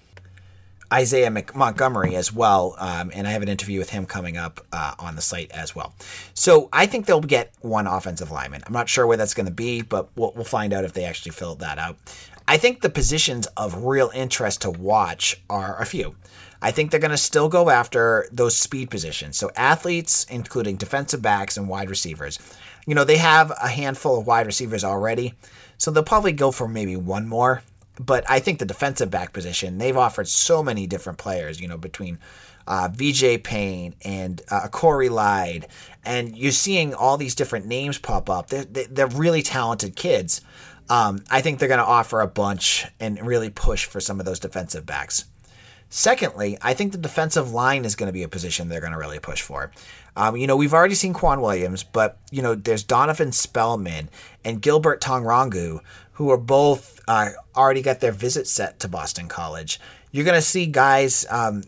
Isaiah 0.93 1.31
Mc- 1.31 1.55
Montgomery 1.55 2.17
as 2.17 2.33
well. 2.33 2.75
Um, 2.79 3.13
and 3.15 3.29
I 3.29 3.31
have 3.31 3.43
an 3.43 3.49
interview 3.49 3.79
with 3.79 3.91
him 3.91 4.07
coming 4.07 4.37
up 4.37 4.61
uh, 4.73 4.95
on 4.99 5.15
the 5.15 5.23
site 5.23 5.53
as 5.53 5.75
well. 5.75 5.95
So 6.35 6.69
I 6.73 6.87
think 6.87 7.07
they'll 7.07 7.21
get 7.21 7.53
one 7.61 7.87
offensive 7.87 8.33
lineman. 8.33 8.63
I'm 8.67 8.73
not 8.73 8.89
sure 8.89 9.07
where 9.07 9.17
that's 9.17 9.35
going 9.35 9.47
to 9.47 9.53
be, 9.53 9.83
but 9.83 10.09
we'll, 10.17 10.33
we'll 10.35 10.45
find 10.45 10.73
out 10.73 10.85
if 10.85 10.93
they 10.93 11.05
actually 11.05 11.33
fill 11.33 11.55
that 11.57 11.79
out. 11.79 11.97
I 12.49 12.57
think 12.57 12.81
the 12.81 12.91
positions 12.91 13.47
of 13.57 13.85
real 13.85 14.11
interest 14.13 14.63
to 14.63 14.71
watch 14.71 15.41
are 15.49 15.81
a 15.81 15.87
few. 15.87 16.17
I 16.63 16.71
think 16.71 16.91
they're 16.91 17.01
going 17.01 17.11
to 17.11 17.17
still 17.17 17.49
go 17.49 17.71
after 17.71 18.27
those 18.31 18.57
speed 18.57 18.91
positions. 18.91 19.39
So 19.39 19.51
athletes, 19.57 20.27
including 20.29 20.77
defensive 20.77 21.23
backs 21.23 21.57
and 21.57 21.69
wide 21.69 21.91
receivers. 21.91 22.39
You 22.87 22.95
know, 22.95 23.05
they 23.05 23.19
have 23.19 23.53
a 23.63 23.69
handful 23.69 24.19
of 24.19 24.27
wide 24.27 24.47
receivers 24.47 24.85
already, 24.85 25.35
so 25.79 25.91
they'll 25.91 26.03
probably 26.03 26.33
go 26.33 26.51
for 26.51 26.69
maybe 26.69 26.97
one 26.97 27.27
more. 27.27 27.63
But 27.99 28.25
I 28.29 28.41
think 28.41 28.59
the 28.59 28.67
defensive 28.67 29.11
back 29.11 29.33
position, 29.33 29.79
they've 29.79 29.97
offered 29.97 30.29
so 30.29 30.63
many 30.63 30.87
different 30.87 31.19
players, 31.19 31.61
you 31.61 31.69
know, 31.69 31.77
between 31.77 32.19
uh, 32.67 32.89
VJ 32.93 33.43
Payne 33.43 33.95
and 34.03 34.41
uh, 34.51 34.69
Corey 34.69 35.09
Lyde, 35.09 35.67
and 36.05 36.37
you're 36.37 36.53
seeing 36.53 36.95
all 36.95 37.17
these 37.17 37.35
different 37.35 37.67
names 37.67 37.99
pop 37.99 38.31
up. 38.31 38.49
They're, 38.49 38.65
they're 38.65 39.07
really 39.07 39.43
talented 39.43 39.97
kids. 39.97 40.41
Um, 40.89 41.25
I 41.31 41.41
think 41.41 41.59
they're 41.59 41.69
going 41.69 41.79
to 41.79 41.85
offer 41.85 42.21
a 42.21 42.27
bunch 42.27 42.87
and 42.99 43.25
really 43.25 43.51
push 43.51 43.85
for 43.85 44.01
some 44.01 44.19
of 44.19 44.27
those 44.27 44.41
defensive 44.41 44.87
backs. 44.87 45.25
Secondly, 45.93 46.57
I 46.63 46.73
think 46.73 46.93
the 46.93 46.99
defensive 46.99 47.53
line 47.53 47.85
is 47.85 47.97
going 47.97 48.07
to 48.07 48.13
be 48.13 48.23
a 48.23 48.29
position 48.29 48.69
they're 48.69 48.81
going 48.81 48.93
to 48.93 48.99
really 48.99 49.19
push 49.19 49.43
for. 49.43 49.73
Um, 50.17 50.37
you 50.37 50.47
know, 50.47 50.57
we've 50.57 50.73
already 50.73 50.95
seen 50.95 51.13
Quan 51.13 51.41
Williams, 51.41 51.83
but, 51.83 52.17
you 52.31 52.43
know, 52.43 52.55
there's 52.55 52.85
Donovan 52.85 53.33
Spellman 53.33 54.09
and 54.45 54.63
Gilbert 54.63 55.01
Tongrongu, 55.01 55.81
who 56.13 56.31
are 56.31 56.39
both 56.39 57.01
uh, 57.09 57.31
already 57.57 57.83
got 57.83 57.99
their 57.99 58.13
visit 58.13 58.47
set 58.47 58.79
to 58.81 58.89
Boston 58.89 59.27
College. 59.27 59.81
You're 60.13 60.25
going 60.25 60.37
to 60.37 60.43
see 60.43 60.67
guys 60.67 61.27
um, 61.29 61.65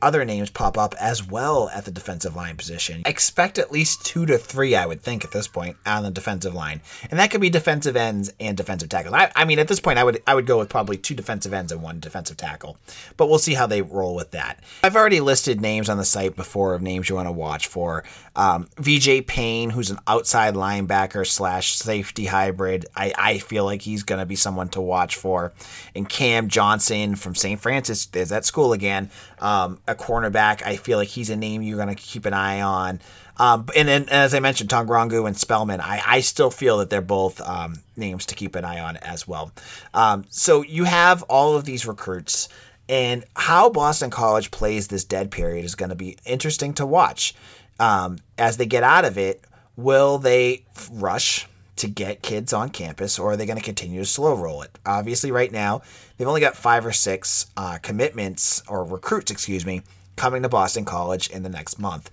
other 0.00 0.24
names 0.24 0.50
pop 0.50 0.76
up 0.76 0.94
as 1.00 1.26
well 1.26 1.68
at 1.70 1.84
the 1.84 1.90
defensive 1.90 2.36
line 2.36 2.56
position. 2.56 3.02
Expect 3.06 3.58
at 3.58 3.72
least 3.72 4.04
two 4.04 4.26
to 4.26 4.38
three, 4.38 4.74
I 4.74 4.86
would 4.86 5.02
think, 5.02 5.24
at 5.24 5.32
this 5.32 5.48
point 5.48 5.76
on 5.86 6.02
the 6.02 6.10
defensive 6.10 6.54
line, 6.54 6.80
and 7.10 7.18
that 7.18 7.30
could 7.30 7.40
be 7.40 7.50
defensive 7.50 7.96
ends 7.96 8.32
and 8.40 8.56
defensive 8.56 8.88
tackles. 8.88 9.14
I, 9.14 9.30
I 9.34 9.44
mean, 9.44 9.58
at 9.58 9.68
this 9.68 9.80
point, 9.80 9.98
I 9.98 10.04
would 10.04 10.22
I 10.26 10.34
would 10.34 10.46
go 10.46 10.58
with 10.58 10.68
probably 10.68 10.96
two 10.96 11.14
defensive 11.14 11.52
ends 11.52 11.72
and 11.72 11.82
one 11.82 12.00
defensive 12.00 12.36
tackle, 12.36 12.76
but 13.16 13.28
we'll 13.28 13.38
see 13.38 13.54
how 13.54 13.66
they 13.66 13.82
roll 13.82 14.14
with 14.14 14.30
that. 14.32 14.60
I've 14.82 14.96
already 14.96 15.20
listed 15.20 15.60
names 15.60 15.88
on 15.88 15.98
the 15.98 16.04
site 16.04 16.36
before 16.36 16.74
of 16.74 16.82
names 16.82 17.08
you 17.08 17.16
want 17.16 17.28
to 17.28 17.32
watch 17.32 17.66
for. 17.66 18.04
Um, 18.34 18.68
VJ 18.78 19.26
Payne, 19.26 19.70
who's 19.70 19.90
an 19.90 19.98
outside 20.06 20.54
linebacker 20.54 21.26
slash 21.26 21.74
safety 21.74 22.26
hybrid, 22.26 22.86
I, 22.96 23.12
I 23.16 23.38
feel 23.38 23.64
like 23.64 23.82
he's 23.82 24.02
going 24.02 24.20
to 24.20 24.26
be 24.26 24.36
someone 24.36 24.68
to 24.70 24.80
watch 24.80 25.16
for. 25.16 25.52
And 25.94 26.08
Cam 26.08 26.48
Johnson 26.48 27.14
from 27.14 27.34
St. 27.34 27.60
Francis 27.60 28.08
is 28.14 28.32
at 28.32 28.44
school 28.44 28.72
again. 28.72 29.10
Um, 29.38 29.71
a 29.86 29.94
cornerback. 29.94 30.62
I 30.64 30.76
feel 30.76 30.98
like 30.98 31.08
he's 31.08 31.30
a 31.30 31.36
name 31.36 31.62
you're 31.62 31.76
going 31.76 31.94
to 31.94 31.94
keep 31.94 32.26
an 32.26 32.34
eye 32.34 32.60
on. 32.60 33.00
Um, 33.38 33.66
and 33.74 33.88
then, 33.88 34.08
as 34.10 34.34
I 34.34 34.40
mentioned, 34.40 34.70
Tongrangu 34.70 35.26
and 35.26 35.36
Spellman, 35.36 35.80
I, 35.80 36.02
I 36.04 36.20
still 36.20 36.50
feel 36.50 36.78
that 36.78 36.90
they're 36.90 37.00
both 37.00 37.40
um, 37.40 37.82
names 37.96 38.26
to 38.26 38.34
keep 38.34 38.54
an 38.54 38.64
eye 38.64 38.80
on 38.80 38.98
as 38.98 39.26
well. 39.26 39.52
Um, 39.94 40.24
so 40.28 40.62
you 40.62 40.84
have 40.84 41.22
all 41.24 41.56
of 41.56 41.64
these 41.64 41.86
recruits, 41.86 42.48
and 42.88 43.24
how 43.34 43.70
Boston 43.70 44.10
College 44.10 44.50
plays 44.50 44.88
this 44.88 45.04
dead 45.04 45.30
period 45.30 45.64
is 45.64 45.74
going 45.74 45.88
to 45.88 45.94
be 45.96 46.18
interesting 46.26 46.74
to 46.74 46.86
watch. 46.86 47.34
Um, 47.80 48.18
as 48.36 48.58
they 48.58 48.66
get 48.66 48.82
out 48.82 49.04
of 49.04 49.16
it, 49.16 49.42
will 49.76 50.18
they 50.18 50.64
rush 50.90 51.48
to 51.76 51.88
get 51.88 52.22
kids 52.22 52.52
on 52.52 52.70
campus, 52.70 53.18
or 53.18 53.32
are 53.32 53.36
they 53.36 53.46
going 53.46 53.58
to 53.58 53.64
continue 53.64 54.00
to 54.00 54.06
slow 54.06 54.34
roll 54.34 54.62
it? 54.62 54.78
Obviously, 54.84 55.30
right 55.30 55.50
now, 55.50 55.82
they've 56.16 56.28
only 56.28 56.40
got 56.40 56.56
five 56.56 56.84
or 56.84 56.92
six 56.92 57.46
uh, 57.56 57.78
commitments, 57.82 58.62
or 58.68 58.84
recruits, 58.84 59.30
excuse 59.30 59.64
me, 59.64 59.82
coming 60.16 60.42
to 60.42 60.48
Boston 60.48 60.84
College 60.84 61.30
in 61.30 61.42
the 61.42 61.48
next 61.48 61.78
month. 61.78 62.10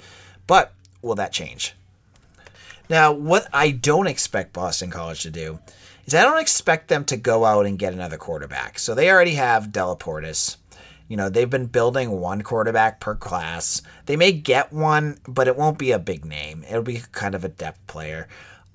But 0.48 0.74
will 1.02 1.16
that 1.16 1.34
change? 1.34 1.76
Now, 2.90 3.12
what 3.12 3.48
I 3.54 3.72
don't 3.72 4.08
expect 4.08 4.54
Boston 4.54 4.90
College 4.90 5.22
to 5.24 5.30
do 5.30 5.60
is 6.06 6.16
I 6.16 6.24
don't 6.24 6.42
expect 6.42 6.88
them 6.88 7.06
to 7.06 7.18
go 7.18 7.46
out 7.46 7.68
and 7.68 7.78
get 7.78 7.94
another 7.94 8.18
quarterback. 8.18 8.80
So 8.80 8.96
they 8.96 9.12
already 9.12 9.36
have 9.36 9.68
Delaportas. 9.68 10.58
You 11.08 11.18
know, 11.18 11.30
they've 11.30 11.50
been 11.50 11.68
building 11.68 12.12
one 12.12 12.42
quarterback 12.42 13.00
per 13.00 13.16
class. 13.16 13.82
They 14.06 14.16
may 14.16 14.32
get 14.32 14.74
one, 14.74 15.20
but 15.28 15.48
it 15.48 15.58
won't 15.58 15.78
be 15.78 15.92
a 15.92 16.00
big 16.00 16.26
name. 16.26 16.64
It'll 16.68 16.82
be 16.82 17.02
kind 17.12 17.36
of 17.36 17.44
a 17.44 17.50
depth 17.50 17.86
player. 17.88 18.28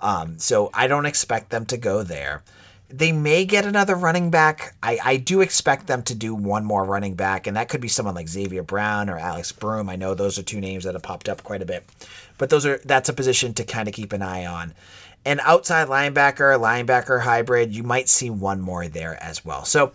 Um, 0.05 0.37
so 0.37 0.69
I 0.71 0.85
don't 0.85 1.07
expect 1.07 1.49
them 1.49 1.65
to 1.65 1.77
go 1.77 2.03
there. 2.03 2.43
They 2.89 3.11
may 3.11 3.43
get 3.43 3.65
another 3.65 3.95
running 3.95 4.29
back. 4.29 4.75
I, 4.83 4.99
I 5.03 5.17
do 5.17 5.41
expect 5.41 5.87
them 5.87 6.03
to 6.03 6.13
do 6.13 6.35
one 6.35 6.63
more 6.63 6.85
running 6.85 7.15
back, 7.15 7.47
and 7.47 7.57
that 7.57 7.69
could 7.69 7.81
be 7.81 7.87
someone 7.87 8.13
like 8.13 8.29
Xavier 8.29 8.61
Brown 8.61 9.09
or 9.09 9.17
Alex 9.17 9.51
Broom. 9.51 9.89
I 9.89 9.95
know 9.95 10.13
those 10.13 10.37
are 10.37 10.43
two 10.43 10.61
names 10.61 10.83
that 10.83 10.93
have 10.93 11.01
popped 11.01 11.27
up 11.27 11.41
quite 11.41 11.63
a 11.63 11.65
bit, 11.65 11.83
but 12.37 12.51
those 12.51 12.67
are 12.67 12.79
that's 12.85 13.09
a 13.09 13.13
position 13.13 13.55
to 13.55 13.63
kind 13.63 13.87
of 13.87 13.95
keep 13.95 14.13
an 14.13 14.21
eye 14.21 14.45
on. 14.45 14.75
An 15.25 15.39
outside 15.39 15.87
linebacker, 15.87 16.59
linebacker 16.59 17.21
hybrid, 17.21 17.73
you 17.73 17.81
might 17.81 18.07
see 18.07 18.29
one 18.29 18.61
more 18.61 18.87
there 18.87 19.21
as 19.23 19.43
well. 19.43 19.65
So 19.65 19.91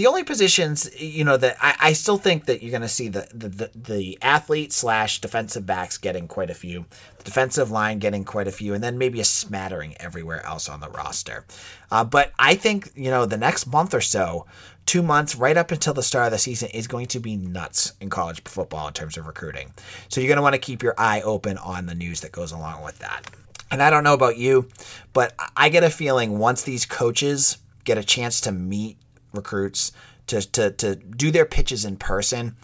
the 0.00 0.06
only 0.06 0.24
positions, 0.24 0.88
you 0.98 1.24
know, 1.24 1.36
that 1.36 1.58
I, 1.60 1.76
I 1.78 1.92
still 1.92 2.16
think 2.16 2.46
that 2.46 2.62
you're 2.62 2.70
going 2.70 2.80
to 2.80 2.88
see 2.88 3.08
the, 3.08 3.28
the, 3.34 3.48
the, 3.50 3.70
the 3.74 4.18
athlete 4.22 4.72
slash 4.72 5.20
defensive 5.20 5.66
backs 5.66 5.98
getting 5.98 6.26
quite 6.26 6.48
a 6.48 6.54
few, 6.54 6.86
the 7.18 7.24
defensive 7.24 7.70
line 7.70 7.98
getting 7.98 8.24
quite 8.24 8.48
a 8.48 8.50
few, 8.50 8.72
and 8.72 8.82
then 8.82 8.96
maybe 8.96 9.20
a 9.20 9.24
smattering 9.24 9.94
everywhere 10.00 10.42
else 10.46 10.70
on 10.70 10.80
the 10.80 10.88
roster. 10.88 11.44
Uh, 11.90 12.02
but 12.02 12.32
I 12.38 12.54
think, 12.54 12.90
you 12.94 13.10
know, 13.10 13.26
the 13.26 13.36
next 13.36 13.66
month 13.66 13.92
or 13.92 14.00
so, 14.00 14.46
two 14.86 15.02
months 15.02 15.36
right 15.36 15.58
up 15.58 15.70
until 15.70 15.92
the 15.92 16.02
start 16.02 16.28
of 16.28 16.32
the 16.32 16.38
season 16.38 16.70
is 16.70 16.86
going 16.86 17.08
to 17.08 17.20
be 17.20 17.36
nuts 17.36 17.92
in 18.00 18.08
college 18.08 18.42
football 18.44 18.88
in 18.88 18.94
terms 18.94 19.18
of 19.18 19.26
recruiting. 19.26 19.74
So 20.08 20.22
you're 20.22 20.28
going 20.28 20.36
to 20.36 20.42
want 20.42 20.54
to 20.54 20.58
keep 20.58 20.82
your 20.82 20.94
eye 20.96 21.20
open 21.20 21.58
on 21.58 21.84
the 21.84 21.94
news 21.94 22.22
that 22.22 22.32
goes 22.32 22.52
along 22.52 22.82
with 22.84 23.00
that. 23.00 23.30
And 23.70 23.82
I 23.82 23.90
don't 23.90 24.04
know 24.04 24.14
about 24.14 24.38
you, 24.38 24.66
but 25.12 25.34
I 25.58 25.68
get 25.68 25.84
a 25.84 25.90
feeling 25.90 26.38
once 26.38 26.62
these 26.62 26.86
coaches 26.86 27.58
get 27.84 27.98
a 27.98 28.02
chance 28.02 28.40
to 28.40 28.50
meet 28.50 28.96
recruits, 29.32 29.92
to, 30.28 30.40
to, 30.52 30.70
to 30.70 30.94
do 30.96 31.30
their 31.30 31.44
pitches 31.44 31.84
in 31.84 31.96
person, 31.96 32.56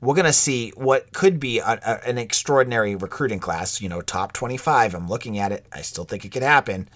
we're 0.00 0.14
going 0.14 0.26
to 0.26 0.32
see 0.32 0.70
what 0.76 1.12
could 1.12 1.40
be 1.40 1.58
a, 1.58 1.80
a, 1.84 2.08
an 2.08 2.18
extraordinary 2.18 2.94
recruiting 2.94 3.38
class, 3.38 3.80
you 3.80 3.88
know, 3.88 4.02
top 4.02 4.32
25. 4.32 4.94
I'm 4.94 5.08
looking 5.08 5.38
at 5.38 5.52
it. 5.52 5.66
I 5.72 5.82
still 5.82 6.04
think 6.04 6.24
it 6.24 6.32
could 6.32 6.42
happen. 6.42 6.88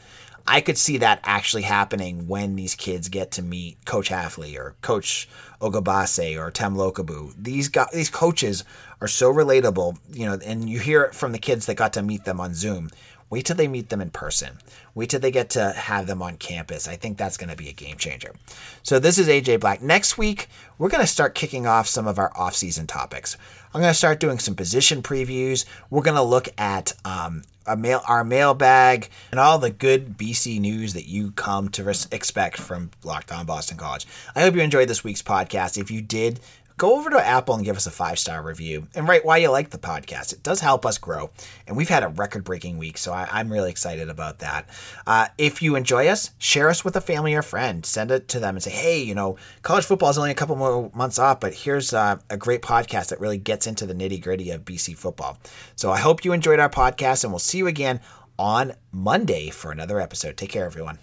I 0.46 0.60
could 0.60 0.78
see 0.78 0.98
that 0.98 1.20
actually 1.24 1.62
happening 1.62 2.26
when 2.26 2.56
these 2.56 2.74
kids 2.74 3.08
get 3.08 3.30
to 3.32 3.42
meet 3.42 3.84
Coach 3.84 4.10
Hafley 4.10 4.56
or 4.56 4.74
Coach 4.82 5.28
Ogabase 5.60 6.38
or 6.38 6.50
Tem 6.50 6.74
Lukabu. 6.74 7.32
These 7.38 7.68
guys, 7.68 7.90
these 7.92 8.10
coaches 8.10 8.64
are 9.00 9.08
so 9.08 9.32
relatable, 9.32 9.98
you 10.12 10.26
know, 10.26 10.38
and 10.44 10.68
you 10.68 10.80
hear 10.80 11.02
it 11.04 11.14
from 11.14 11.32
the 11.32 11.38
kids 11.38 11.66
that 11.66 11.76
got 11.76 11.92
to 11.94 12.02
meet 12.02 12.24
them 12.24 12.40
on 12.40 12.54
Zoom. 12.54 12.90
Wait 13.30 13.46
till 13.46 13.56
they 13.56 13.68
meet 13.68 13.88
them 13.88 14.00
in 14.00 14.10
person. 14.10 14.58
Wait 14.94 15.08
till 15.08 15.20
they 15.20 15.30
get 15.30 15.48
to 15.50 15.70
have 15.70 16.08
them 16.08 16.20
on 16.20 16.36
campus. 16.36 16.88
I 16.88 16.96
think 16.96 17.16
that's 17.16 17.36
going 17.36 17.48
to 17.48 17.56
be 17.56 17.68
a 17.68 17.72
game 17.72 17.96
changer. 17.96 18.34
So 18.82 18.98
this 18.98 19.18
is 19.18 19.28
AJ 19.28 19.60
Black. 19.60 19.80
Next 19.80 20.18
week, 20.18 20.48
we're 20.78 20.88
going 20.88 21.02
to 21.02 21.06
start 21.06 21.36
kicking 21.36 21.66
off 21.66 21.86
some 21.86 22.08
of 22.08 22.18
our 22.18 22.36
off-season 22.36 22.88
topics. 22.88 23.36
I'm 23.72 23.80
going 23.80 23.92
to 23.92 23.98
start 23.98 24.18
doing 24.18 24.40
some 24.40 24.56
position 24.56 25.00
previews. 25.00 25.64
We're 25.90 26.02
going 26.02 26.16
to 26.16 26.22
look 26.22 26.48
at 26.58 26.92
um, 27.04 27.44
our 27.66 27.76
mail, 27.76 28.02
our 28.08 28.24
mailbag, 28.24 29.08
and 29.30 29.38
all 29.38 29.58
the 29.58 29.70
good 29.70 30.18
BC 30.18 30.58
news 30.58 30.94
that 30.94 31.06
you 31.06 31.30
come 31.30 31.68
to 31.70 31.84
res- 31.84 32.08
expect 32.10 32.56
from 32.58 32.90
Locked 33.04 33.30
On 33.30 33.46
Boston 33.46 33.76
College. 33.76 34.06
I 34.34 34.40
hope 34.40 34.56
you 34.56 34.60
enjoyed 34.60 34.88
this 34.88 35.04
week's 35.04 35.22
podcast. 35.22 35.78
If 35.78 35.88
you 35.88 36.02
did, 36.02 36.40
go 36.80 36.96
over 36.96 37.10
to 37.10 37.26
Apple 37.26 37.54
and 37.54 37.62
give 37.62 37.76
us 37.76 37.86
a 37.86 37.90
five 37.90 38.18
star 38.18 38.42
review 38.42 38.88
and 38.94 39.06
write 39.06 39.22
why 39.22 39.36
you 39.36 39.50
like 39.50 39.68
the 39.68 39.78
podcast. 39.78 40.32
It 40.32 40.42
does 40.42 40.60
help 40.60 40.86
us 40.86 40.96
grow. 40.96 41.30
And 41.66 41.76
we've 41.76 41.90
had 41.90 42.02
a 42.02 42.08
record 42.08 42.42
breaking 42.42 42.78
week, 42.78 42.96
so 42.96 43.12
I, 43.12 43.38
am 43.38 43.52
really 43.52 43.68
excited 43.68 44.08
about 44.08 44.38
that. 44.38 44.66
Uh, 45.06 45.28
if 45.36 45.60
you 45.60 45.76
enjoy 45.76 46.08
us, 46.08 46.30
share 46.38 46.70
us 46.70 46.82
with 46.82 46.96
a 46.96 47.02
family 47.02 47.34
or 47.34 47.42
friend. 47.42 47.84
Send 47.84 48.10
it 48.10 48.28
to 48.28 48.40
them 48.40 48.56
and 48.56 48.62
say, 48.62 48.70
hey, 48.70 48.98
you 48.98 49.14
know, 49.14 49.36
college 49.60 49.84
football 49.84 50.08
is 50.08 50.16
only 50.16 50.30
a 50.30 50.34
couple 50.34 50.56
more 50.56 50.90
months 50.94 51.18
off, 51.18 51.38
but 51.38 51.52
here's 51.52 51.92
uh, 51.92 52.16
a 52.30 52.38
great 52.38 52.62
podcast 52.62 53.10
that 53.10 53.20
really 53.20 53.38
gets 53.38 53.66
into 53.66 53.84
the 53.84 53.94
nitty 53.94 54.22
gritty 54.22 54.50
of 54.50 54.64
BC 54.64 54.96
football. 54.96 55.38
So 55.76 55.90
I 55.90 55.98
hope 55.98 56.24
you 56.24 56.32
enjoyed 56.32 56.60
our 56.60 56.70
podcast, 56.70 57.24
and 57.24 57.32
we'll 57.32 57.40
see 57.40 57.58
you 57.58 57.66
again 57.66 58.00
on 58.38 58.72
Monday 58.90 59.50
for 59.50 59.70
another 59.70 60.00
episode. 60.00 60.38
Take 60.38 60.50
care, 60.50 60.64
everyone. 60.64 60.98